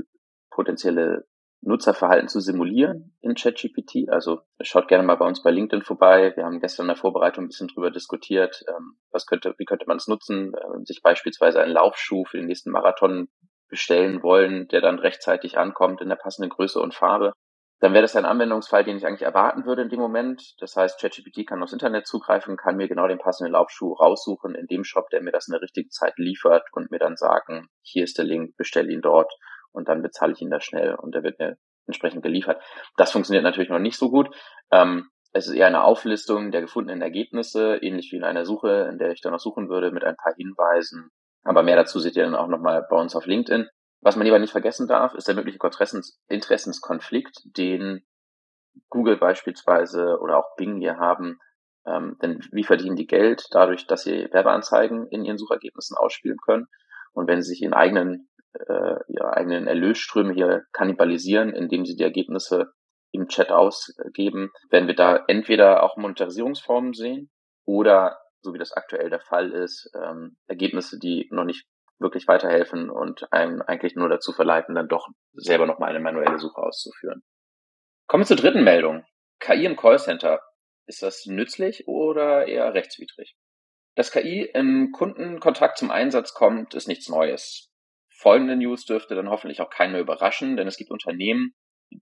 potenzielle 0.50 1.26
Nutzerverhalten 1.66 2.28
zu 2.28 2.40
simulieren, 2.40 3.16
in 3.22 3.36
ChatGPT. 3.36 4.10
Also 4.10 4.42
schaut 4.62 4.88
gerne 4.88 5.04
mal 5.04 5.16
bei 5.16 5.26
uns 5.26 5.42
bei 5.42 5.52
LinkedIn 5.52 5.84
vorbei. 5.84 6.34
Wir 6.36 6.46
haben 6.46 6.60
gestern 6.60 6.86
in 6.86 6.90
der 6.90 6.98
Vorbereitung 6.98 7.46
ein 7.46 7.48
bisschen 7.48 7.68
drüber 7.68 7.92
diskutiert, 7.92 8.64
ähm, 8.68 8.98
was 9.12 9.26
könnte, 9.26 9.54
wie 9.58 9.66
könnte 9.66 9.86
man 9.88 9.98
es 9.98 10.08
nutzen, 10.08 10.54
äh, 10.54 10.84
sich 10.86 11.02
beispielsweise 11.02 11.62
einen 11.62 11.74
Laufschuh 11.74 12.26
für 12.26 12.38
den 12.38 12.48
nächsten 12.48 12.72
Marathon 12.72 13.30
bestellen 13.70 14.22
wollen, 14.22 14.68
der 14.68 14.82
dann 14.82 15.00
rechtzeitig 15.00 15.58
ankommt 15.58 16.02
in 16.02 16.10
der 16.10 16.16
passenden 16.16 16.50
Größe 16.50 16.80
und 16.80 16.94
Farbe. 16.94 17.34
Dann 17.80 17.94
wäre 17.94 18.04
das 18.04 18.16
ein 18.16 18.26
Anwendungsfall, 18.26 18.84
den 18.84 18.98
ich 18.98 19.06
eigentlich 19.06 19.24
erwarten 19.24 19.66
würde 19.66 19.82
in 19.82 19.90
dem 19.90 20.00
Moment. 20.00 20.54
Das 20.60 20.76
heißt, 20.76 21.02
ChatGPT 21.02 21.46
kann 21.46 21.62
aufs 21.62 21.74
Internet 21.74 22.08
zugreifen, 22.08 22.56
kann 22.56 22.78
mir 22.78 22.88
genau 22.88 23.08
den 23.08 23.18
passenden 23.18 23.52
Laufschuh 23.52 23.94
raussuchen 23.94 24.56
in 24.56 24.68
dem 24.68 24.84
Shop, 24.84 25.10
der 25.10 25.22
mir 25.22 25.32
das 25.32 25.48
in 25.48 25.52
der 25.52 25.62
richtigen 25.62 25.90
Zeit 25.90 26.14
liefert 26.18 26.64
und 26.72 26.92
mir 26.92 27.00
dann 27.00 27.18
sagen, 27.18 27.68
hier 27.82 28.06
ist 28.06 28.18
der 28.18 28.26
Link, 28.26 28.56
bestell 28.56 28.90
ihn 28.90 29.02
dort 29.02 29.34
und 29.74 29.90
dann 29.90 30.02
bezahle 30.02 30.34
ich 30.34 30.42
ihn 30.42 30.50
da 30.50 30.62
schnell 30.62 30.96
und 30.96 31.14
der 31.14 31.24
wird 31.24 31.40
mir 31.40 31.58
entsprechend 31.86 32.24
geliefert. 32.24 32.62
Das 32.96 33.12
funktioniert 33.12 33.44
natürlich 33.44 33.70
noch 33.70 33.80
nicht 33.80 33.98
so 33.98 34.10
gut. 34.10 34.34
Ähm, 34.72 35.10
es 35.34 35.48
ist 35.48 35.56
eher 35.56 35.68
eine 35.68 35.84
Auflistung 35.84 36.52
der 36.52 36.62
gefundenen 36.62 37.02
Ergebnisse, 37.02 37.78
ähnlich 37.82 38.12
wie 38.12 38.18
in 38.18 38.24
einer 38.24 38.46
Suche, 38.46 38.88
in 38.90 39.00
der 39.00 39.12
ich 39.12 39.22
dann 39.22 39.32
noch 39.32 39.40
suchen 39.40 39.68
würde, 39.68 39.92
mit 39.92 40.04
ein 40.04 40.16
paar 40.16 40.34
Hinweisen. 40.36 41.10
Aber 41.44 41.64
mehr 41.64 41.76
dazu 41.76 42.00
seht 42.00 42.16
ihr 42.16 42.24
dann 42.24 42.36
auch 42.36 42.48
nochmal 42.48 42.86
bei 42.90 42.96
uns 42.96 43.16
auf 43.16 43.26
LinkedIn. 43.26 43.68
Was 44.02 44.16
man 44.16 44.26
lieber 44.26 44.40
nicht 44.40 44.52
vergessen 44.52 44.88
darf, 44.88 45.16
ist 45.16 45.28
der 45.28 45.36
mögliche 45.36 45.60
Interessenskonflikt, 46.28 47.42
den 47.58 48.06
Google 48.90 49.18
beispielsweise 49.18 50.20
oder 50.22 50.38
auch 50.38 50.56
Bing 50.56 50.78
hier 50.80 50.98
haben. 50.98 51.40
Ähm, 51.86 52.18
denn 52.22 52.40
wie 52.52 52.64
verdienen 52.64 52.96
die 52.96 53.08
Geld 53.08 53.48
dadurch, 53.52 53.88
dass 53.88 54.04
sie 54.04 54.28
Werbeanzeigen 54.32 55.08
in 55.08 55.26
ihren 55.26 55.38
Suchergebnissen 55.38 55.98
ausspielen 55.98 56.38
können? 56.38 56.68
Und 57.14 57.28
wenn 57.28 57.42
sie 57.42 57.50
sich 57.50 57.62
ihren 57.62 57.74
eigenen 57.74 58.30
äh, 58.54 58.96
ihre 59.08 59.34
eigenen 59.34 59.68
Erlösströme 59.68 60.34
hier 60.34 60.64
kannibalisieren, 60.72 61.54
indem 61.54 61.86
sie 61.86 61.96
die 61.96 62.04
Ergebnisse 62.04 62.72
im 63.12 63.28
Chat 63.28 63.52
ausgeben, 63.52 64.52
werden 64.70 64.88
wir 64.88 64.96
da 64.96 65.24
entweder 65.28 65.84
auch 65.84 65.98
Monetarisierungsformen 65.98 66.94
sehen 66.94 67.30
oder, 67.66 68.20
so 68.42 68.54
wie 68.54 68.60
das 68.60 68.74
aktuell 68.74 69.10
der 69.10 69.22
Fall 69.22 69.52
ist, 69.52 69.92
ähm, 69.96 70.36
Ergebnisse, 70.48 70.98
die 71.00 71.28
noch 71.32 71.46
nicht 71.46 71.66
wirklich 72.00 72.28
weiterhelfen 72.28 72.90
und 72.90 73.32
einem 73.32 73.62
eigentlich 73.62 73.96
nur 73.96 74.10
dazu 74.10 74.34
verleiten, 74.34 74.76
dann 74.76 74.88
doch 74.88 75.08
selber 75.34 75.66
nochmal 75.66 75.92
eine 75.92 76.00
manuelle 76.00 76.40
Suche 76.40 76.62
auszuführen. 76.62 77.22
Kommen 78.08 78.24
wir 78.24 78.28
zur 78.28 78.38
dritten 78.38 78.64
Meldung. 78.64 79.06
KI 79.40 79.66
im 79.66 79.76
Callcenter. 79.76 80.42
Ist 80.86 81.02
das 81.02 81.26
nützlich 81.26 81.88
oder 81.88 82.48
eher 82.48 82.74
rechtswidrig? 82.74 83.38
Dass 83.96 84.12
KI 84.12 84.50
im 84.54 84.92
Kundenkontakt 84.92 85.78
zum 85.78 85.92
Einsatz 85.92 86.34
kommt, 86.34 86.74
ist 86.74 86.88
nichts 86.88 87.08
Neues 87.10 87.73
folgende 88.24 88.56
News 88.56 88.86
dürfte 88.86 89.16
dann 89.16 89.30
hoffentlich 89.30 89.62
auch 89.62 89.70
keinen 89.70 89.92
mehr 89.92 90.02
überraschen, 90.02 90.58
denn 90.58 90.68
es 90.68 90.78
gibt 90.78 90.90
Unternehmen, 90.90 91.54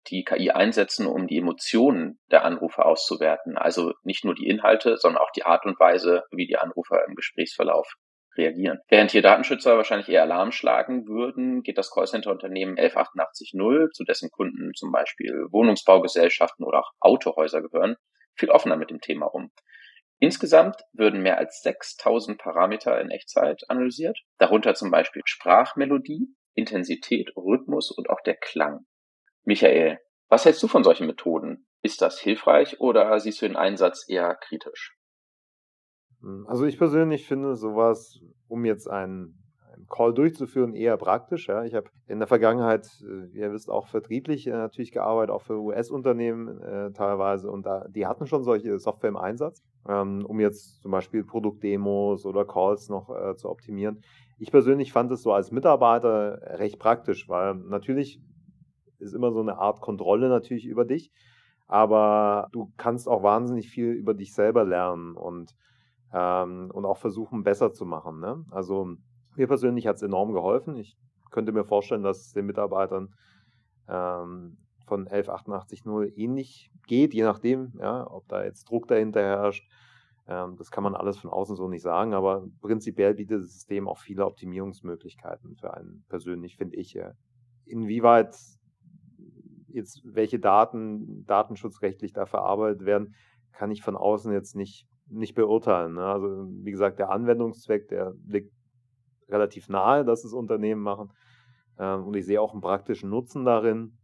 die 0.08 0.24
KI 0.24 0.51
einsetzen, 0.51 1.06
um 1.06 1.28
die 1.28 1.38
Emotionen 1.38 2.20
der 2.32 2.46
Anrufer 2.46 2.86
auszuwerten. 2.86 3.58
Also 3.58 3.94
nicht 4.04 4.24
nur 4.24 4.36
die 4.36 4.48
Inhalte, 4.48 4.96
sondern 4.98 5.22
auch 5.22 5.32
die 5.32 5.44
Art 5.44 5.66
und 5.66 5.80
Weise, 5.80 6.24
wie 6.32 6.48
die 6.48 6.58
Anrufer 6.58 7.04
im 7.08 7.16
Gesprächsverlauf 7.16 7.92
reagieren. 8.38 8.80
Während 8.88 9.12
hier 9.12 9.22
Datenschützer 9.22 9.75
wahrscheinlich 9.75 10.08
eher 10.08 10.22
Alarm 10.22 10.51
schlagen 10.51 11.08
würden, 11.08 11.63
geht 11.63 11.78
das 11.78 11.92
Callcenter-Unternehmen 11.92 12.78
11880, 12.78 13.51
zu 13.92 14.04
dessen 14.06 14.30
Kunden 14.30 14.72
zum 14.74 14.92
Beispiel 14.92 15.48
Wohnungsbaugesellschaften 15.51 16.66
oder 16.66 16.80
auch 16.80 16.92
Autohäuser 17.01 17.62
gehören, 17.62 17.96
viel 18.36 18.50
offener 18.50 18.78
mit 18.78 18.90
dem 18.90 19.01
Thema 19.01 19.25
um. 19.25 19.51
Insgesamt 20.24 20.75
würden 20.94 21.24
mehr 21.24 21.40
als 21.40 21.63
6000 21.63 22.38
Parameter 22.38 23.01
in 23.01 23.10
Echtzeit 23.10 23.63
analysiert, 23.70 24.20
darunter 24.38 24.75
zum 24.75 24.92
Beispiel 24.92 25.24
Sprachmelodie, 25.25 26.28
Intensität, 26.54 27.36
Rhythmus 27.36 27.90
und 27.90 28.08
auch 28.08 28.22
der 28.22 28.36
Klang. 28.36 28.86
Michael, 29.46 29.98
was 30.30 30.46
hältst 30.46 30.62
du 30.62 30.68
von 30.68 30.84
solchen 30.84 31.08
Methoden? 31.08 31.66
Ist 31.82 32.04
das 32.04 32.20
hilfreich 32.20 32.80
oder 32.80 33.20
siehst 33.20 33.42
du 33.42 33.48
den 33.48 33.56
Einsatz 33.56 34.06
eher 34.08 34.36
kritisch? 34.36 34.96
Also 36.46 36.66
ich 36.66 36.78
persönlich 36.78 37.28
finde 37.28 37.56
sowas, 37.56 38.20
um 38.48 38.63
jetzt 38.63 38.88
einen 38.88 39.40
Call 39.91 40.13
durchzuführen, 40.13 40.74
eher 40.74 40.98
praktisch. 40.98 41.48
Ja. 41.48 41.63
Ich 41.63 41.75
habe 41.75 41.89
in 42.07 42.19
der 42.19 42.27
Vergangenheit, 42.27 42.88
äh, 43.03 43.38
ihr 43.38 43.51
wisst, 43.51 43.69
auch 43.69 43.88
vertrieblich 43.88 44.48
äh, 44.48 44.51
natürlich 44.51 44.91
gearbeitet, 44.91 45.31
auch 45.31 45.41
für 45.41 45.60
US-Unternehmen 45.60 46.62
äh, 46.62 46.91
teilweise. 46.93 47.51
Und 47.51 47.65
da, 47.65 47.86
die 47.89 48.07
hatten 48.07 48.25
schon 48.25 48.43
solche 48.43 48.79
Software 48.79 49.10
im 49.10 49.17
Einsatz, 49.17 49.62
ähm, 49.88 50.25
um 50.25 50.39
jetzt 50.39 50.81
zum 50.81 50.91
Beispiel 50.91 51.24
Produktdemos 51.24 52.25
oder 52.25 52.45
Calls 52.45 52.89
noch 52.89 53.10
äh, 53.10 53.36
zu 53.36 53.50
optimieren. 53.50 54.01
Ich 54.39 54.50
persönlich 54.50 54.91
fand 54.91 55.12
es 55.12 55.21
so 55.21 55.33
als 55.33 55.51
Mitarbeiter 55.51 56.39
recht 56.57 56.79
praktisch, 56.79 57.29
weil 57.29 57.55
natürlich 57.55 58.19
ist 58.98 59.13
immer 59.13 59.31
so 59.31 59.41
eine 59.41 59.57
Art 59.57 59.81
Kontrolle 59.81 60.29
natürlich 60.29 60.65
über 60.65 60.86
dich, 60.86 61.12
aber 61.67 62.48
du 62.51 62.71
kannst 62.77 63.07
auch 63.07 63.24
wahnsinnig 63.24 63.69
viel 63.69 63.91
über 63.91 64.13
dich 64.13 64.33
selber 64.33 64.63
lernen 64.63 65.15
und, 65.15 65.51
ähm, 66.13 66.71
und 66.74 66.86
auch 66.86 66.98
versuchen, 66.98 67.43
besser 67.43 67.71
zu 67.71 67.86
machen. 67.86 68.19
Ne? 68.19 68.43
Also 68.51 68.95
mir 69.35 69.47
persönlich 69.47 69.88
hat 69.88 69.97
es 69.97 70.01
enorm 70.01 70.33
geholfen. 70.33 70.75
Ich 70.77 70.97
könnte 71.31 71.51
mir 71.51 71.63
vorstellen, 71.63 72.03
dass 72.03 72.19
es 72.19 72.33
den 72.33 72.45
Mitarbeitern 72.45 73.13
ähm, 73.88 74.57
von 74.85 75.07
1188.0 75.07 76.17
ähnlich 76.17 76.71
geht, 76.88 77.13
je 77.13 77.23
nachdem, 77.23 77.73
ja, 77.79 78.09
ob 78.09 78.27
da 78.27 78.43
jetzt 78.43 78.69
Druck 78.69 78.88
dahinter 78.88 79.21
herrscht. 79.21 79.65
Ähm, 80.27 80.55
das 80.57 80.71
kann 80.71 80.83
man 80.83 80.95
alles 80.95 81.17
von 81.17 81.29
außen 81.29 81.55
so 81.55 81.67
nicht 81.67 81.81
sagen, 81.81 82.13
aber 82.13 82.45
prinzipiell 82.61 83.13
bietet 83.13 83.43
das 83.43 83.53
System 83.53 83.88
auch 83.88 83.97
viele 84.00 84.25
Optimierungsmöglichkeiten 84.25 85.55
für 85.55 85.73
einen 85.73 86.03
persönlich, 86.09 86.57
finde 86.57 86.75
ich. 86.75 86.93
Ja. 86.93 87.13
Inwieweit 87.65 88.35
jetzt 89.67 90.01
welche 90.03 90.39
Daten 90.39 91.25
datenschutzrechtlich 91.25 92.13
da 92.13 92.25
verarbeitet 92.25 92.85
werden, 92.85 93.15
kann 93.53 93.71
ich 93.71 93.81
von 93.81 93.95
außen 93.95 94.31
jetzt 94.33 94.55
nicht, 94.55 94.88
nicht 95.07 95.35
beurteilen. 95.35 95.93
Ne? 95.93 96.03
Also 96.03 96.47
wie 96.50 96.71
gesagt, 96.71 97.00
der 97.00 97.09
Anwendungszweck, 97.09 97.88
der 97.88 98.13
liegt 98.25 98.51
relativ 99.31 99.69
nahe, 99.69 100.05
dass 100.05 100.23
es 100.23 100.33
Unternehmen 100.33 100.81
machen. 100.81 101.11
Ähm, 101.77 102.05
und 102.07 102.15
ich 102.15 102.25
sehe 102.25 102.41
auch 102.41 102.53
einen 102.53 102.61
praktischen 102.61 103.09
Nutzen 103.09 103.45
darin, 103.45 103.97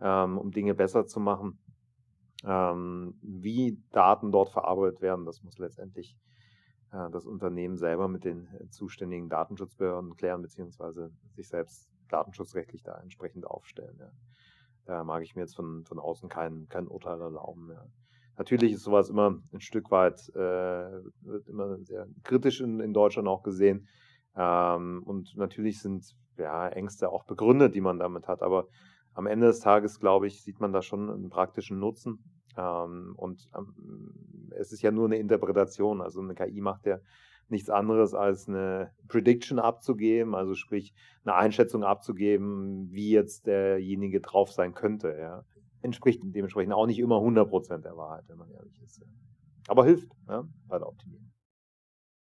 ähm, 0.00 0.38
um 0.38 0.50
Dinge 0.50 0.74
besser 0.74 1.06
zu 1.06 1.20
machen. 1.20 1.58
Ähm, 2.44 3.18
wie 3.22 3.82
Daten 3.92 4.32
dort 4.32 4.50
verarbeitet 4.50 5.02
werden, 5.02 5.26
das 5.26 5.42
muss 5.42 5.58
letztendlich 5.58 6.16
äh, 6.92 7.10
das 7.10 7.26
Unternehmen 7.26 7.76
selber 7.76 8.08
mit 8.08 8.24
den 8.24 8.48
äh, 8.54 8.68
zuständigen 8.70 9.28
Datenschutzbehörden 9.28 10.16
klären, 10.16 10.42
beziehungsweise 10.42 11.10
sich 11.34 11.48
selbst 11.48 11.90
datenschutzrechtlich 12.08 12.82
da 12.82 12.98
entsprechend 13.00 13.46
aufstellen. 13.46 13.96
Ja. 13.98 14.10
Da 14.86 15.04
mag 15.04 15.22
ich 15.22 15.36
mir 15.36 15.42
jetzt 15.42 15.54
von, 15.54 15.84
von 15.84 15.98
außen 15.98 16.28
kein, 16.28 16.68
kein 16.68 16.88
Urteil 16.88 17.20
erlauben. 17.20 17.70
Ja. 17.70 17.86
Natürlich 18.36 18.72
ist 18.72 18.84
sowas 18.84 19.10
immer 19.10 19.38
ein 19.52 19.60
Stück 19.60 19.90
weit, 19.90 20.28
äh, 20.30 21.02
wird 21.20 21.46
immer 21.46 21.78
sehr 21.84 22.08
kritisch 22.24 22.60
in, 22.60 22.80
in 22.80 22.94
Deutschland 22.94 23.28
auch 23.28 23.42
gesehen. 23.42 23.86
Ähm, 24.36 25.02
und 25.04 25.36
natürlich 25.36 25.80
sind 25.80 26.16
ja, 26.36 26.68
Ängste 26.68 27.10
auch 27.10 27.24
begründet, 27.24 27.74
die 27.74 27.80
man 27.80 27.98
damit 27.98 28.28
hat. 28.28 28.42
Aber 28.42 28.66
am 29.14 29.26
Ende 29.26 29.46
des 29.46 29.60
Tages, 29.60 30.00
glaube 30.00 30.26
ich, 30.26 30.42
sieht 30.42 30.60
man 30.60 30.72
da 30.72 30.82
schon 30.82 31.10
einen 31.10 31.30
praktischen 31.30 31.78
Nutzen. 31.78 32.22
Ähm, 32.56 33.14
und 33.16 33.48
ähm, 33.56 34.50
es 34.58 34.72
ist 34.72 34.82
ja 34.82 34.90
nur 34.90 35.06
eine 35.06 35.18
Interpretation. 35.18 36.00
Also 36.00 36.20
eine 36.20 36.34
KI 36.34 36.60
macht 36.60 36.86
ja 36.86 36.98
nichts 37.48 37.68
anderes 37.68 38.14
als 38.14 38.48
eine 38.48 38.92
Prediction 39.08 39.58
abzugeben, 39.58 40.34
also 40.34 40.54
sprich 40.54 40.94
eine 41.24 41.34
Einschätzung 41.34 41.82
abzugeben, 41.82 42.88
wie 42.92 43.10
jetzt 43.10 43.46
derjenige 43.46 44.20
drauf 44.20 44.52
sein 44.52 44.72
könnte. 44.72 45.16
Ja. 45.18 45.44
Entspricht 45.82 46.20
dementsprechend 46.22 46.72
auch 46.72 46.86
nicht 46.86 46.98
immer 46.98 47.16
100% 47.16 47.78
der 47.78 47.96
Wahrheit, 47.96 48.24
wenn 48.28 48.38
man 48.38 48.50
ehrlich 48.50 48.80
ist. 48.82 49.02
Aber 49.66 49.84
hilft 49.84 50.12
ja, 50.28 50.44
bei 50.68 50.78
der 50.78 50.88
Optimierung. 50.88 51.30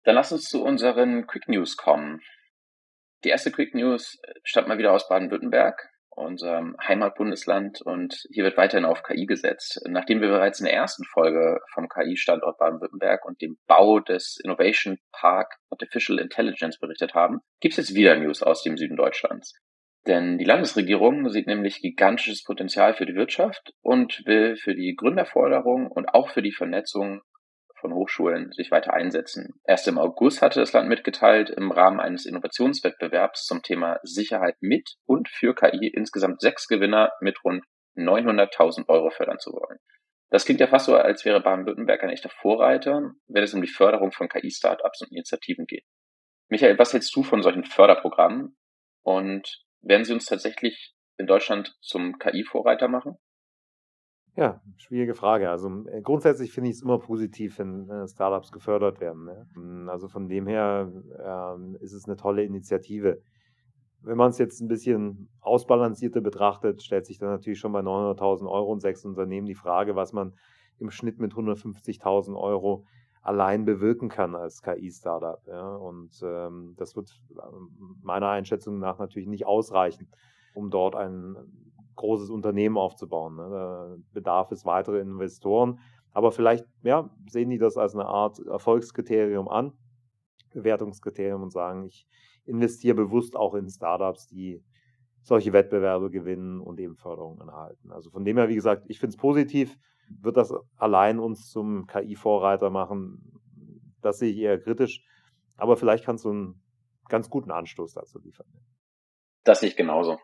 Dann 0.07 0.15
lass 0.15 0.31
uns 0.31 0.45
zu 0.45 0.63
unseren 0.63 1.27
Quick 1.27 1.49
News 1.49 1.77
kommen. 1.77 2.21
Die 3.25 3.29
erste 3.29 3.51
Quick 3.51 3.75
News 3.75 4.17
stammt 4.45 4.69
mal 4.69 4.79
wieder 4.79 4.93
aus 4.93 5.09
Baden-Württemberg, 5.09 5.89
unserem 6.11 6.77
Heimatbundesland, 6.81 7.83
und 7.83 8.15
hier 8.31 8.45
wird 8.45 8.57
weiterhin 8.57 8.85
auf 8.85 9.03
KI 9.03 9.27
gesetzt. 9.27 9.81
Nachdem 9.89 10.21
wir 10.21 10.29
bereits 10.29 10.61
in 10.61 10.67
der 10.67 10.75
ersten 10.75 11.05
Folge 11.07 11.59
vom 11.75 11.89
KI-Standort 11.89 12.57
Baden-Württemberg 12.57 13.25
und 13.25 13.43
dem 13.43 13.59
Bau 13.67 13.99
des 13.99 14.39
Innovation 14.45 14.99
Park 15.11 15.57
Artificial 15.71 16.21
Intelligence 16.21 16.79
berichtet 16.79 17.15
haben, 17.15 17.41
gibt 17.61 17.77
es 17.77 17.89
jetzt 17.89 17.97
wieder 17.97 18.17
News 18.17 18.45
aus 18.45 18.63
dem 18.63 18.77
Süden 18.77 18.97
Deutschlands. 18.97 19.55
Denn 20.07 20.39
die 20.39 20.45
Landesregierung 20.45 21.29
sieht 21.31 21.49
nämlich 21.49 21.83
gigantisches 21.83 22.45
Potenzial 22.45 22.95
für 22.95 23.07
die 23.07 23.17
Wirtschaft 23.17 23.73
und 23.83 24.23
will 24.25 24.57
für 24.57 24.77
die 24.77 24.95
Gründerforderung 24.95 25.91
und 25.91 26.15
auch 26.15 26.31
für 26.31 26.43
die 26.43 26.53
Vernetzung 26.53 27.23
von 27.81 27.95
Hochschulen 27.95 28.53
sich 28.53 28.71
weiter 28.71 28.93
einsetzen. 28.93 29.61
Erst 29.65 29.89
im 29.89 29.99
August 29.99 30.43
hatte 30.43 30.61
das 30.61 30.73
Land 30.73 30.89
mitgeteilt, 30.89 31.51
im 31.51 31.71
Rahmen 31.71 32.01
eines 32.01 32.27
Innovationswettbewerbs 32.27 33.45
zum 33.45 33.63
Thema 33.63 33.99
Sicherheit 34.03 34.57
mit 34.61 34.97
und 35.07 35.29
für 35.29 35.55
KI 35.55 35.89
insgesamt 35.89 36.41
sechs 36.41 36.69
Gewinner 36.69 37.13
mit 37.21 37.45
rund 37.45 37.65
900.000 37.97 38.89
Euro 38.89 39.11
fördern 39.11 39.39
zu 39.39 39.53
wollen. 39.53 39.79
Das 40.31 40.45
klingt 40.45 40.61
ja 40.61 40.67
fast 40.67 40.87
so, 40.87 40.97
als 40.97 41.25
wäre 41.25 41.41
Baden-Württemberg 41.41 42.03
ein 42.03 42.11
echter 42.11 42.29
Vorreiter, 42.29 43.13
wenn 43.29 43.45
es 43.45 43.55
um 43.55 43.63
die 43.63 43.69
Förderung 43.69 44.13
von 44.13 44.29
KI-Startups 44.29 45.03
und 45.03 45.13
Initiativen 45.13 45.67
geht. 45.67 45.85
Michael, 46.49 46.79
was 46.79 46.93
hältst 46.93 47.15
du 47.15 47.23
von 47.23 47.43
solchen 47.43 47.65
Förderprogrammen? 47.65 48.57
Und 49.03 49.65
werden 49.83 50.05
sie 50.05 50.13
uns 50.13 50.27
tatsächlich 50.27 50.95
in 51.17 51.27
Deutschland 51.27 51.77
zum 51.81 52.19
KI-Vorreiter 52.19 52.89
machen? 52.89 53.19
Ja, 54.37 54.61
schwierige 54.77 55.15
Frage. 55.15 55.49
Also 55.49 55.87
äh, 55.87 56.03
grundsätzlich 56.03 56.53
finde 56.53 56.69
ich 56.69 56.77
es 56.77 56.83
immer 56.83 56.99
positiv, 56.99 57.59
wenn 57.59 57.89
äh, 57.89 58.07
Startups 58.07 58.53
gefördert 58.53 59.01
werden. 59.01 59.25
Ne? 59.25 59.47
Hm, 59.55 59.89
also 59.89 60.09
von 60.09 60.29
dem 60.29 60.47
her 60.47 60.93
ähm, 61.25 61.77
ist 61.81 61.95
es 61.95 62.05
eine 62.05 62.17
tolle 62.17 62.45
Initiative. 62.45 63.23
Wenn 64.03 64.19
man 64.19 64.29
es 64.29 64.39
jetzt 64.39 64.61
ein 64.61 64.69
bisschen 64.69 65.31
ausbalancierter 65.41 66.21
betrachtet, 66.21 66.83
stellt 66.83 67.07
sich 67.07 67.19
dann 67.19 67.31
natürlich 67.31 67.59
schon 67.59 67.73
bei 67.73 67.81
900.000 67.81 68.49
Euro 68.49 68.71
und 68.71 68.81
sechs 68.81 69.07
Unternehmen 69.07 69.47
die 69.47 69.55
Frage, 69.55 69.97
was 69.97 70.13
man 70.13 70.35
im 70.79 70.91
Schnitt 70.91 71.19
mit 71.19 71.33
150.000 71.33 72.39
Euro 72.39 72.85
allein 73.23 73.65
bewirken 73.65 74.11
kann 74.11 74.37
als 74.37 74.61
KI-Startup. 74.61 75.41
Ja? 75.47 75.77
Und 75.77 76.13
ähm, 76.23 76.75
das 76.77 76.95
wird 76.95 77.11
ähm, 77.31 77.97
meiner 78.03 78.29
Einschätzung 78.29 78.79
nach 78.81 78.99
natürlich 78.99 79.29
nicht 79.29 79.47
ausreichen, 79.47 80.11
um 80.55 80.69
dort 80.69 80.95
ein 80.95 81.37
großes 81.97 82.31
Unternehmen 82.31 82.77
aufzubauen. 82.77 83.37
Ne? 83.37 83.49
Da 83.51 83.97
bedarf 84.13 84.53
es 84.53 84.65
weitere 84.65 85.01
Investoren. 85.01 85.81
Aber 86.13 86.33
vielleicht 86.33 86.67
ja, 86.83 87.11
sehen 87.29 87.51
die 87.51 87.59
das 87.59 87.77
als 87.77 87.95
eine 87.95 88.07
Art 88.07 88.39
Erfolgskriterium 88.39 89.49
an, 89.49 89.73
Bewertungskriterium 90.55 91.43
und 91.43 91.53
sagen, 91.53 91.85
ich 91.85 92.07
investiere 92.47 92.95
bewusst 92.95 93.37
auch 93.37 93.55
in 93.55 93.69
Startups, 93.69 94.27
die 94.27 94.65
solche 95.23 95.53
Wettbewerbe 95.53 96.11
gewinnen 96.11 96.61
und 96.61 96.79
eben 96.81 96.97
Förderungen 96.97 97.49
erhalten. 97.49 97.91
Also 97.91 98.11
von 98.11 98.25
dem 98.25 98.39
her, 98.39 98.49
wie 98.49 98.55
gesagt, 98.55 98.85
ich 98.89 99.01
finde 99.01 99.15
es 99.15 99.17
positiv. 99.17 99.77
Wird 100.09 100.37
das 100.37 100.55
allein 100.77 101.19
uns 101.19 101.51
zum 101.51 101.87
KI-Vorreiter 101.87 102.71
machen? 102.71 103.41
Das 104.01 104.21
sehe 104.21 104.31
ich 104.31 104.39
eher 104.39 104.61
kritisch. 104.61 105.05
Aber 105.57 105.77
vielleicht 105.77 106.05
kannst 106.05 106.25
du 106.25 106.31
einen 106.31 106.63
ganz 107.09 107.29
guten 107.29 107.51
Anstoß 107.51 107.95
dazu 107.95 108.21
liefern. 108.21 108.47
Das 109.43 109.61
sehe 109.61 109.69
ich 109.69 109.77
genauso. 109.77 110.19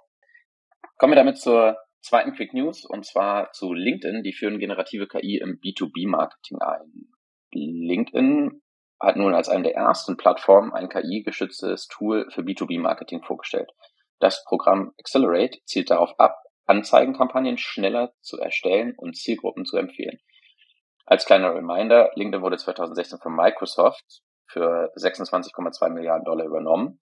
Kommen 1.02 1.14
wir 1.14 1.16
damit 1.16 1.38
zur 1.38 1.78
zweiten 2.00 2.32
Quick 2.32 2.54
News 2.54 2.84
und 2.84 3.04
zwar 3.04 3.50
zu 3.50 3.72
LinkedIn. 3.72 4.22
Die 4.22 4.32
führen 4.32 4.60
generative 4.60 5.08
KI 5.08 5.38
im 5.38 5.58
B2B-Marketing 5.58 6.60
ein. 6.60 7.08
LinkedIn 7.52 8.62
hat 9.00 9.16
nun 9.16 9.34
als 9.34 9.48
eine 9.48 9.64
der 9.64 9.74
ersten 9.74 10.16
Plattformen 10.16 10.72
ein 10.72 10.88
KI-geschütztes 10.88 11.88
Tool 11.88 12.30
für 12.30 12.42
B2B-Marketing 12.42 13.20
vorgestellt. 13.24 13.68
Das 14.20 14.44
Programm 14.44 14.92
Accelerate 14.96 15.58
zielt 15.64 15.90
darauf 15.90 16.14
ab, 16.20 16.36
Anzeigenkampagnen 16.66 17.58
schneller 17.58 18.12
zu 18.20 18.38
erstellen 18.38 18.94
und 18.96 19.16
Zielgruppen 19.16 19.64
zu 19.64 19.78
empfehlen. 19.78 20.20
Als 21.04 21.24
kleiner 21.24 21.52
Reminder, 21.52 22.12
LinkedIn 22.14 22.44
wurde 22.44 22.58
2016 22.58 23.18
von 23.18 23.34
Microsoft 23.34 24.22
für 24.46 24.92
26,2 24.96 25.88
Milliarden 25.88 26.24
Dollar 26.24 26.46
übernommen. 26.46 27.00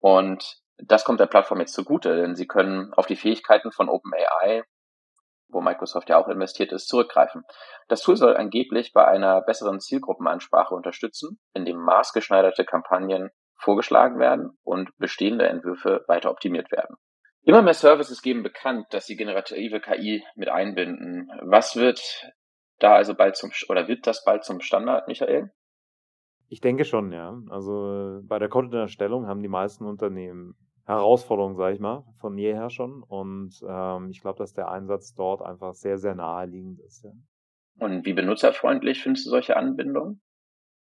Und 0.00 0.65
das 0.78 1.04
kommt 1.04 1.20
der 1.20 1.26
Plattform 1.26 1.60
jetzt 1.60 1.74
zugute, 1.74 2.16
denn 2.16 2.34
sie 2.36 2.46
können 2.46 2.92
auf 2.94 3.06
die 3.06 3.16
Fähigkeiten 3.16 3.72
von 3.72 3.88
OpenAI, 3.88 4.64
wo 5.48 5.60
Microsoft 5.60 6.08
ja 6.08 6.18
auch 6.18 6.28
investiert 6.28 6.72
ist, 6.72 6.88
zurückgreifen. 6.88 7.44
Das 7.88 8.02
Tool 8.02 8.16
soll 8.16 8.36
angeblich 8.36 8.92
bei 8.92 9.06
einer 9.06 9.40
besseren 9.42 9.80
Zielgruppenansprache 9.80 10.74
unterstützen, 10.74 11.38
indem 11.54 11.78
maßgeschneiderte 11.78 12.64
Kampagnen 12.64 13.30
vorgeschlagen 13.58 14.18
werden 14.18 14.58
und 14.64 14.90
bestehende 14.98 15.48
Entwürfe 15.48 16.04
weiter 16.08 16.30
optimiert 16.30 16.70
werden. 16.70 16.96
Immer 17.42 17.62
mehr 17.62 17.74
Services 17.74 18.22
geben 18.22 18.42
bekannt, 18.42 18.86
dass 18.90 19.06
sie 19.06 19.16
generative 19.16 19.80
KI 19.80 20.24
mit 20.34 20.48
einbinden. 20.48 21.30
Was 21.42 21.76
wird 21.76 22.00
da 22.80 22.96
also 22.96 23.14
bald 23.14 23.36
zum, 23.36 23.52
oder 23.68 23.88
wird 23.88 24.06
das 24.06 24.24
bald 24.24 24.44
zum 24.44 24.60
Standard, 24.60 25.06
Michael? 25.06 25.52
Ich 26.48 26.60
denke 26.60 26.84
schon, 26.84 27.12
ja. 27.12 27.34
Also 27.48 28.20
bei 28.24 28.38
der 28.38 28.48
Content-Erstellung 28.48 29.26
haben 29.26 29.42
die 29.42 29.48
meisten 29.48 29.86
Unternehmen 29.86 30.56
Herausforderung, 30.86 31.56
sage 31.56 31.74
ich 31.74 31.80
mal, 31.80 32.04
von 32.20 32.38
jeher 32.38 32.70
schon. 32.70 33.02
Und 33.02 33.60
ähm, 33.68 34.08
ich 34.10 34.20
glaube, 34.20 34.38
dass 34.38 34.54
der 34.54 34.70
Einsatz 34.70 35.14
dort 35.14 35.42
einfach 35.42 35.74
sehr, 35.74 35.98
sehr 35.98 36.14
naheliegend 36.14 36.80
ist. 36.80 37.04
Ja. 37.04 37.12
Und 37.78 38.06
wie 38.06 38.12
benutzerfreundlich 38.12 39.02
findest 39.02 39.26
du 39.26 39.30
solche 39.30 39.56
Anbindungen? 39.56 40.22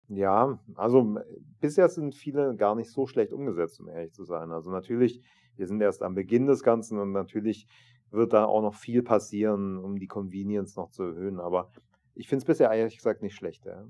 Ja, 0.09 0.59
also 0.75 1.17
bisher 1.61 1.89
sind 1.89 2.15
viele 2.15 2.55
gar 2.57 2.75
nicht 2.75 2.91
so 2.91 3.07
schlecht 3.07 3.33
umgesetzt, 3.33 3.81
um 3.81 3.89
ehrlich 3.89 4.13
zu 4.13 4.25
sein. 4.25 4.53
Also 4.53 4.71
natürlich, 4.71 5.23
wir 5.57 5.67
sind 5.67 5.81
erst 5.81 6.03
am 6.03 6.15
Beginn 6.15 6.47
des 6.47 6.63
Ganzen 6.63 6.99
und 6.99 7.13
natürlich 7.13 7.67
wird 8.11 8.33
da 8.33 8.45
auch 8.45 8.63
noch 8.63 8.75
viel 8.75 9.03
passieren, 9.03 9.79
um 9.79 9.99
die 9.99 10.07
Convenience 10.07 10.77
noch 10.77 10.91
zu 10.91 11.05
erhöhen. 11.05 11.41
Aber 11.41 11.71
ich 12.15 12.29
finde 12.29 12.43
es 12.43 12.47
bisher 12.47 12.71
ehrlich 12.71 12.97
gesagt 12.97 13.23
nicht 13.23 13.35
schlecht. 13.35 13.65
Ja. 13.67 13.85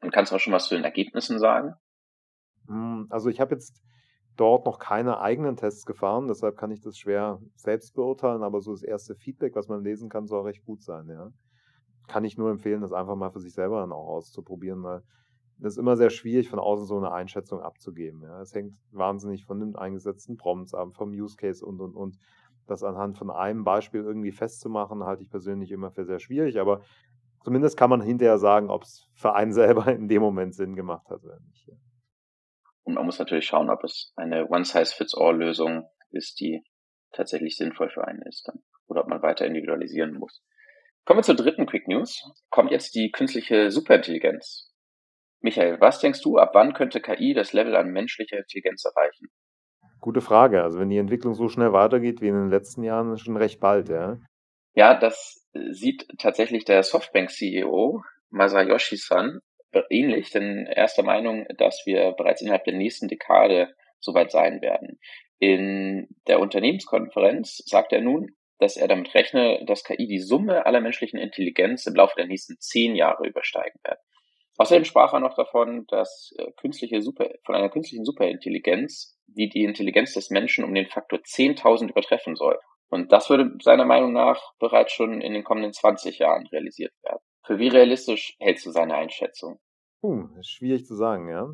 Und 0.00 0.12
kannst 0.12 0.32
du 0.32 0.36
auch 0.36 0.40
schon 0.40 0.52
was 0.52 0.68
zu 0.68 0.74
den 0.74 0.84
Ergebnissen 0.84 1.38
sagen? 1.38 1.74
Hm, 2.66 3.06
also 3.08 3.30
ich 3.30 3.40
habe 3.40 3.54
jetzt 3.54 3.82
dort 4.38 4.66
noch 4.66 4.78
keine 4.78 5.20
eigenen 5.20 5.56
Tests 5.56 5.84
gefahren, 5.84 6.28
deshalb 6.28 6.56
kann 6.56 6.70
ich 6.70 6.80
das 6.80 6.96
schwer 6.96 7.40
selbst 7.56 7.94
beurteilen, 7.94 8.42
aber 8.42 8.60
so 8.60 8.72
das 8.72 8.82
erste 8.82 9.14
Feedback, 9.14 9.54
was 9.54 9.68
man 9.68 9.82
lesen 9.82 10.08
kann, 10.08 10.26
soll 10.26 10.42
recht 10.42 10.64
gut 10.64 10.82
sein, 10.82 11.08
ja. 11.08 11.30
Kann 12.06 12.24
ich 12.24 12.38
nur 12.38 12.50
empfehlen, 12.50 12.80
das 12.80 12.92
einfach 12.92 13.16
mal 13.16 13.30
für 13.30 13.40
sich 13.40 13.52
selber 13.52 13.80
dann 13.80 13.92
auch 13.92 14.08
auszuprobieren, 14.08 14.82
weil 14.82 15.02
das 15.58 15.74
ist 15.74 15.78
immer 15.78 15.96
sehr 15.96 16.10
schwierig, 16.10 16.48
von 16.48 16.58
außen 16.58 16.86
so 16.86 16.96
eine 16.96 17.12
Einschätzung 17.12 17.60
abzugeben. 17.60 18.22
Ja. 18.22 18.40
Es 18.40 18.54
hängt 18.54 18.74
wahnsinnig 18.92 19.44
von 19.44 19.60
den 19.60 19.76
eingesetzten 19.76 20.36
Prompts 20.36 20.72
ab, 20.72 20.94
vom 20.94 21.10
Use 21.10 21.36
Case 21.36 21.64
und 21.66 21.80
und 21.80 21.94
und. 21.94 22.16
Das 22.66 22.84
anhand 22.84 23.18
von 23.18 23.30
einem 23.30 23.64
Beispiel 23.64 24.02
irgendwie 24.02 24.30
festzumachen, 24.30 25.04
halte 25.04 25.22
ich 25.22 25.30
persönlich 25.30 25.72
immer 25.72 25.90
für 25.90 26.04
sehr 26.04 26.20
schwierig, 26.20 26.60
aber 26.60 26.82
zumindest 27.42 27.76
kann 27.76 27.90
man 27.90 28.00
hinterher 28.00 28.38
sagen, 28.38 28.70
ob 28.70 28.82
es 28.82 29.08
für 29.14 29.34
einen 29.34 29.52
selber 29.52 29.92
in 29.92 30.06
dem 30.08 30.22
Moment 30.22 30.54
Sinn 30.54 30.76
gemacht 30.76 31.08
hat 31.10 31.24
oder 31.24 31.40
nicht. 31.40 31.66
Ja. 31.66 31.74
Und 32.88 32.94
man 32.94 33.04
muss 33.04 33.18
natürlich 33.18 33.44
schauen, 33.44 33.68
ob 33.68 33.84
es 33.84 34.14
eine 34.16 34.48
One-Size-Fits-All-Lösung 34.48 35.86
ist, 36.08 36.40
die 36.40 36.64
tatsächlich 37.12 37.54
sinnvoll 37.54 37.90
für 37.90 38.08
einen 38.08 38.22
ist 38.22 38.48
dann. 38.48 38.62
Oder 38.86 39.02
ob 39.02 39.08
man 39.08 39.20
weiter 39.20 39.44
individualisieren 39.44 40.14
muss. 40.14 40.42
Kommen 41.04 41.18
wir 41.18 41.22
zur 41.22 41.36
dritten 41.36 41.66
Quick 41.66 41.86
News. 41.86 42.32
Kommt 42.48 42.70
jetzt 42.70 42.94
die 42.94 43.10
künstliche 43.10 43.70
Superintelligenz. 43.70 44.72
Michael, 45.42 45.78
was 45.82 46.00
denkst 46.00 46.22
du, 46.22 46.38
ab 46.38 46.52
wann 46.54 46.72
könnte 46.72 47.02
KI 47.02 47.34
das 47.34 47.52
Level 47.52 47.76
an 47.76 47.90
menschlicher 47.90 48.38
Intelligenz 48.38 48.82
erreichen? 48.86 49.28
Gute 50.00 50.22
Frage. 50.22 50.62
Also 50.62 50.78
wenn 50.78 50.88
die 50.88 50.96
Entwicklung 50.96 51.34
so 51.34 51.50
schnell 51.50 51.74
weitergeht 51.74 52.22
wie 52.22 52.28
in 52.28 52.36
den 52.36 52.48
letzten 52.48 52.84
Jahren, 52.84 53.18
schon 53.18 53.36
recht 53.36 53.60
bald, 53.60 53.90
ja. 53.90 54.16
Ja, 54.72 54.98
das 54.98 55.46
sieht 55.72 56.08
tatsächlich 56.16 56.64
der 56.64 56.82
Softbank-CEO 56.82 58.02
Masayoshi-san 58.30 59.40
ähnlich, 59.90 60.30
denn 60.30 60.66
er 60.66 60.84
ist 60.84 60.96
der 60.96 61.04
Meinung, 61.04 61.46
dass 61.56 61.82
wir 61.84 62.12
bereits 62.12 62.42
innerhalb 62.42 62.64
der 62.64 62.74
nächsten 62.74 63.08
Dekade 63.08 63.74
soweit 64.00 64.30
sein 64.30 64.60
werden. 64.62 64.98
In 65.38 66.08
der 66.26 66.40
Unternehmenskonferenz 66.40 67.62
sagt 67.66 67.92
er 67.92 68.00
nun, 68.00 68.34
dass 68.58 68.76
er 68.76 68.88
damit 68.88 69.14
rechne, 69.14 69.64
dass 69.66 69.84
KI 69.84 70.06
die 70.06 70.18
Summe 70.18 70.66
aller 70.66 70.80
menschlichen 70.80 71.18
Intelligenz 71.18 71.86
im 71.86 71.94
Laufe 71.94 72.14
der 72.16 72.26
nächsten 72.26 72.58
zehn 72.58 72.96
Jahre 72.96 73.26
übersteigen 73.26 73.78
wird. 73.84 73.98
Außerdem 74.56 74.84
sprach 74.84 75.12
er 75.12 75.20
noch 75.20 75.36
davon, 75.36 75.86
dass 75.86 76.34
äh, 76.36 76.50
künstliche 76.56 77.00
Super, 77.00 77.30
von 77.44 77.54
einer 77.54 77.68
künstlichen 77.68 78.04
Superintelligenz, 78.04 79.16
die 79.28 79.48
die 79.48 79.62
Intelligenz 79.62 80.14
des 80.14 80.30
Menschen 80.30 80.64
um 80.64 80.74
den 80.74 80.86
Faktor 80.86 81.20
10.000 81.20 81.90
übertreffen 81.90 82.34
soll. 82.34 82.58
Und 82.90 83.12
das 83.12 83.30
würde 83.30 83.52
seiner 83.62 83.84
Meinung 83.84 84.12
nach 84.12 84.54
bereits 84.58 84.92
schon 84.92 85.20
in 85.20 85.32
den 85.32 85.44
kommenden 85.44 85.72
20 85.72 86.18
Jahren 86.18 86.46
realisiert 86.48 86.92
werden. 87.04 87.20
Für 87.48 87.58
wie 87.58 87.68
realistisch 87.68 88.36
hältst 88.40 88.66
du 88.66 88.70
seine 88.72 88.94
Einschätzung? 88.94 89.58
Uh, 90.02 90.28
schwierig 90.42 90.84
zu 90.84 90.94
sagen, 90.94 91.30
ja. 91.30 91.48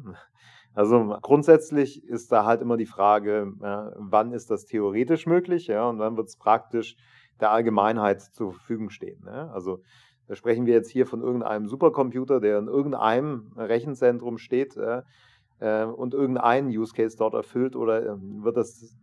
Also 0.74 1.16
grundsätzlich 1.22 2.02
ist 2.02 2.32
da 2.32 2.44
halt 2.44 2.62
immer 2.62 2.76
die 2.76 2.84
Frage, 2.84 3.52
ja, 3.62 3.92
wann 3.96 4.32
ist 4.32 4.50
das 4.50 4.64
theoretisch 4.64 5.26
möglich, 5.26 5.68
ja, 5.68 5.88
und 5.88 6.00
wann 6.00 6.16
wird 6.16 6.26
es 6.26 6.36
praktisch 6.36 6.96
der 7.38 7.52
Allgemeinheit 7.52 8.22
zur 8.22 8.54
Verfügung 8.54 8.90
stehen. 8.90 9.22
Ne? 9.24 9.52
Also 9.52 9.82
da 10.26 10.34
sprechen 10.34 10.66
wir 10.66 10.74
jetzt 10.74 10.90
hier 10.90 11.06
von 11.06 11.22
irgendeinem 11.22 11.68
Supercomputer, 11.68 12.40
der 12.40 12.58
in 12.58 12.66
irgendeinem 12.66 13.52
Rechenzentrum 13.56 14.38
steht 14.38 14.76
äh, 14.76 15.84
und 15.84 16.12
irgendeinen 16.12 16.70
Use 16.70 16.92
Case 16.92 17.16
dort 17.16 17.34
erfüllt, 17.34 17.76
oder 17.76 18.04
äh, 18.04 18.16
wird 18.18 18.56
das 18.56 18.96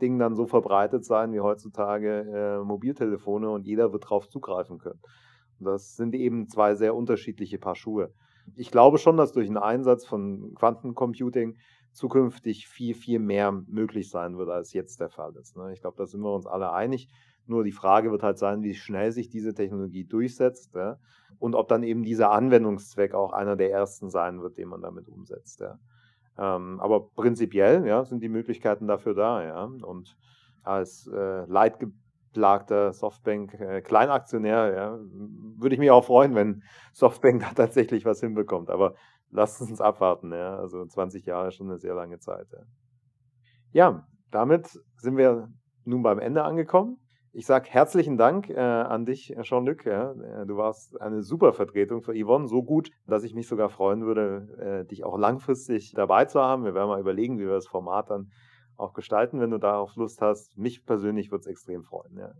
Ding 0.00 0.20
dann 0.20 0.36
so 0.36 0.46
verbreitet 0.46 1.04
sein 1.04 1.32
wie 1.32 1.40
heutzutage 1.40 2.20
äh, 2.20 2.64
Mobiltelefone 2.64 3.50
und 3.50 3.66
jeder 3.66 3.92
wird 3.92 4.04
darauf 4.04 4.28
zugreifen 4.28 4.78
können. 4.78 5.00
Das 5.60 5.96
sind 5.96 6.14
eben 6.14 6.48
zwei 6.48 6.74
sehr 6.74 6.94
unterschiedliche 6.94 7.58
Paar 7.58 7.74
Schuhe. 7.74 8.12
Ich 8.54 8.70
glaube 8.70 8.98
schon, 8.98 9.16
dass 9.16 9.32
durch 9.32 9.48
den 9.48 9.56
Einsatz 9.56 10.06
von 10.06 10.54
Quantencomputing 10.54 11.56
zukünftig 11.92 12.68
viel, 12.68 12.94
viel 12.94 13.18
mehr 13.18 13.52
möglich 13.52 14.10
sein 14.10 14.36
wird, 14.36 14.50
als 14.50 14.72
jetzt 14.72 15.00
der 15.00 15.08
Fall 15.08 15.34
ist. 15.36 15.56
Ne? 15.56 15.72
Ich 15.72 15.80
glaube, 15.80 15.96
da 15.96 16.06
sind 16.06 16.20
wir 16.20 16.32
uns 16.32 16.46
alle 16.46 16.72
einig. 16.72 17.08
Nur 17.46 17.64
die 17.64 17.72
Frage 17.72 18.10
wird 18.10 18.22
halt 18.22 18.38
sein, 18.38 18.62
wie 18.62 18.74
schnell 18.74 19.12
sich 19.12 19.30
diese 19.30 19.54
Technologie 19.54 20.04
durchsetzt 20.04 20.74
ja? 20.74 20.98
und 21.38 21.54
ob 21.54 21.68
dann 21.68 21.82
eben 21.82 22.02
dieser 22.02 22.30
Anwendungszweck 22.32 23.14
auch 23.14 23.32
einer 23.32 23.56
der 23.56 23.70
ersten 23.70 24.10
sein 24.10 24.42
wird, 24.42 24.58
den 24.58 24.68
man 24.68 24.82
damit 24.82 25.08
umsetzt. 25.08 25.60
Ja? 25.60 25.78
Ähm, 26.38 26.80
aber 26.80 27.08
prinzipiell 27.08 27.86
ja, 27.86 28.04
sind 28.04 28.22
die 28.22 28.28
Möglichkeiten 28.28 28.86
dafür 28.86 29.14
da. 29.14 29.64
Und 29.64 30.16
als 30.62 31.06
äh, 31.06 31.44
Leitge 31.46 31.92
geplagter 32.36 32.92
Softbank 32.92 33.54
äh, 33.54 33.80
Kleinaktionär, 33.80 34.74
ja, 34.76 34.98
würde 35.58 35.74
ich 35.74 35.78
mich 35.78 35.90
auch 35.90 36.04
freuen, 36.04 36.34
wenn 36.34 36.62
Softbank 36.92 37.40
da 37.56 37.64
tatsächlich 37.64 38.04
was 38.04 38.20
hinbekommt. 38.20 38.68
Aber 38.68 38.94
lasst 39.30 39.62
uns 39.62 39.80
abwarten. 39.80 40.32
Ja. 40.32 40.56
Also 40.56 40.84
20 40.84 41.24
Jahre 41.24 41.48
ist 41.48 41.54
schon 41.54 41.70
eine 41.70 41.78
sehr 41.78 41.94
lange 41.94 42.18
Zeit. 42.18 42.46
Ja. 42.52 42.60
ja, 43.72 44.06
damit 44.30 44.78
sind 44.98 45.16
wir 45.16 45.48
nun 45.84 46.02
beim 46.02 46.18
Ende 46.18 46.44
angekommen. 46.44 46.98
Ich 47.32 47.46
sage 47.46 47.68
herzlichen 47.70 48.18
Dank 48.18 48.50
äh, 48.50 48.58
an 48.58 49.06
dich, 49.06 49.34
Jean-Luc. 49.42 49.86
Ja. 49.86 50.12
Äh, 50.12 50.46
du 50.46 50.58
warst 50.58 51.00
eine 51.00 51.22
super 51.22 51.54
Vertretung 51.54 52.02
für 52.02 52.12
Yvonne, 52.12 52.48
so 52.48 52.62
gut, 52.62 52.90
dass 53.06 53.24
ich 53.24 53.34
mich 53.34 53.48
sogar 53.48 53.70
freuen 53.70 54.04
würde, 54.04 54.84
äh, 54.84 54.84
dich 54.86 55.04
auch 55.04 55.16
langfristig 55.16 55.94
dabei 55.94 56.26
zu 56.26 56.40
haben. 56.40 56.64
Wir 56.64 56.74
werden 56.74 56.88
mal 56.88 57.00
überlegen, 57.00 57.38
wie 57.38 57.46
wir 57.46 57.54
das 57.54 57.66
Format 57.66 58.10
dann 58.10 58.30
auch 58.78 58.94
gestalten, 58.94 59.40
wenn 59.40 59.50
du 59.50 59.58
darauf 59.58 59.94
Lust 59.96 60.20
hast. 60.20 60.56
Mich 60.56 60.84
persönlich 60.84 61.30
würde 61.30 61.42
es 61.42 61.46
extrem 61.46 61.84
freuen. 61.84 62.16
Ja. 62.18 62.32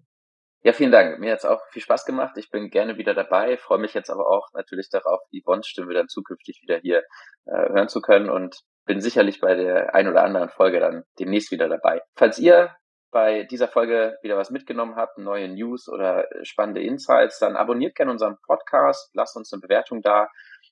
Ja, 0.62 0.72
vielen 0.72 0.90
Dank. 0.90 1.20
Mir 1.20 1.30
hat 1.30 1.38
es 1.38 1.44
auch 1.44 1.60
viel 1.70 1.82
Spaß 1.82 2.04
gemacht. 2.06 2.36
Ich 2.36 2.50
bin 2.50 2.70
gerne 2.70 2.98
wieder 2.98 3.14
dabei, 3.14 3.56
freue 3.56 3.78
mich 3.78 3.94
jetzt 3.94 4.10
aber 4.10 4.28
auch 4.28 4.48
natürlich 4.52 4.88
darauf, 4.90 5.20
Yvonne's 5.32 5.68
Stimme 5.68 5.94
dann 5.94 6.08
zukünftig 6.08 6.60
wieder 6.62 6.78
hier 6.78 7.04
äh, 7.44 7.68
hören 7.72 7.88
zu 7.88 8.00
können 8.00 8.28
und 8.28 8.58
bin 8.84 9.00
sicherlich 9.00 9.40
bei 9.40 9.54
der 9.54 9.94
ein 9.94 10.08
oder 10.08 10.24
anderen 10.24 10.48
Folge 10.48 10.80
dann 10.80 11.04
demnächst 11.20 11.52
wieder 11.52 11.68
dabei. 11.68 12.00
Falls 12.16 12.38
ihr 12.38 12.74
bei 13.12 13.44
dieser 13.44 13.68
Folge 13.68 14.16
wieder 14.22 14.36
was 14.36 14.50
mitgenommen 14.50 14.96
habt, 14.96 15.18
neue 15.18 15.48
News 15.48 15.88
oder 15.88 16.26
spannende 16.42 16.82
Insights, 16.82 17.38
dann 17.38 17.56
abonniert 17.56 17.94
gerne 17.94 18.12
unseren 18.12 18.36
Podcast, 18.44 19.10
lasst 19.14 19.36
uns 19.36 19.52
eine 19.52 19.60
Bewertung 19.60 20.02
da 20.02 20.28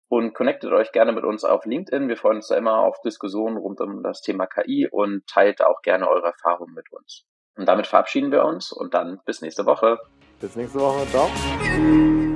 und 0.08 0.34
connectet 0.34 0.72
euch 0.72 0.92
gerne 0.92 1.12
mit 1.12 1.24
uns 1.24 1.44
auf 1.44 1.64
LinkedIn. 1.64 2.08
Wir 2.08 2.16
freuen 2.16 2.36
uns 2.36 2.48
da 2.48 2.56
immer 2.56 2.78
auf 2.78 3.00
Diskussionen 3.02 3.56
rund 3.56 3.80
um 3.80 4.02
das 4.02 4.20
Thema 4.20 4.46
KI 4.46 4.88
und 4.90 5.26
teilt 5.26 5.64
auch 5.64 5.82
gerne 5.82 6.08
eure 6.08 6.26
Erfahrungen 6.26 6.74
mit 6.74 6.92
uns. 6.92 7.24
Und 7.56 7.68
damit 7.68 7.86
verabschieden 7.86 8.32
wir 8.32 8.44
uns 8.44 8.72
und 8.72 8.94
dann 8.94 9.20
bis 9.24 9.40
nächste 9.40 9.66
Woche. 9.66 9.98
Bis 10.40 10.56
nächste 10.56 10.80
Woche. 10.80 11.06
Ciao. 11.08 12.33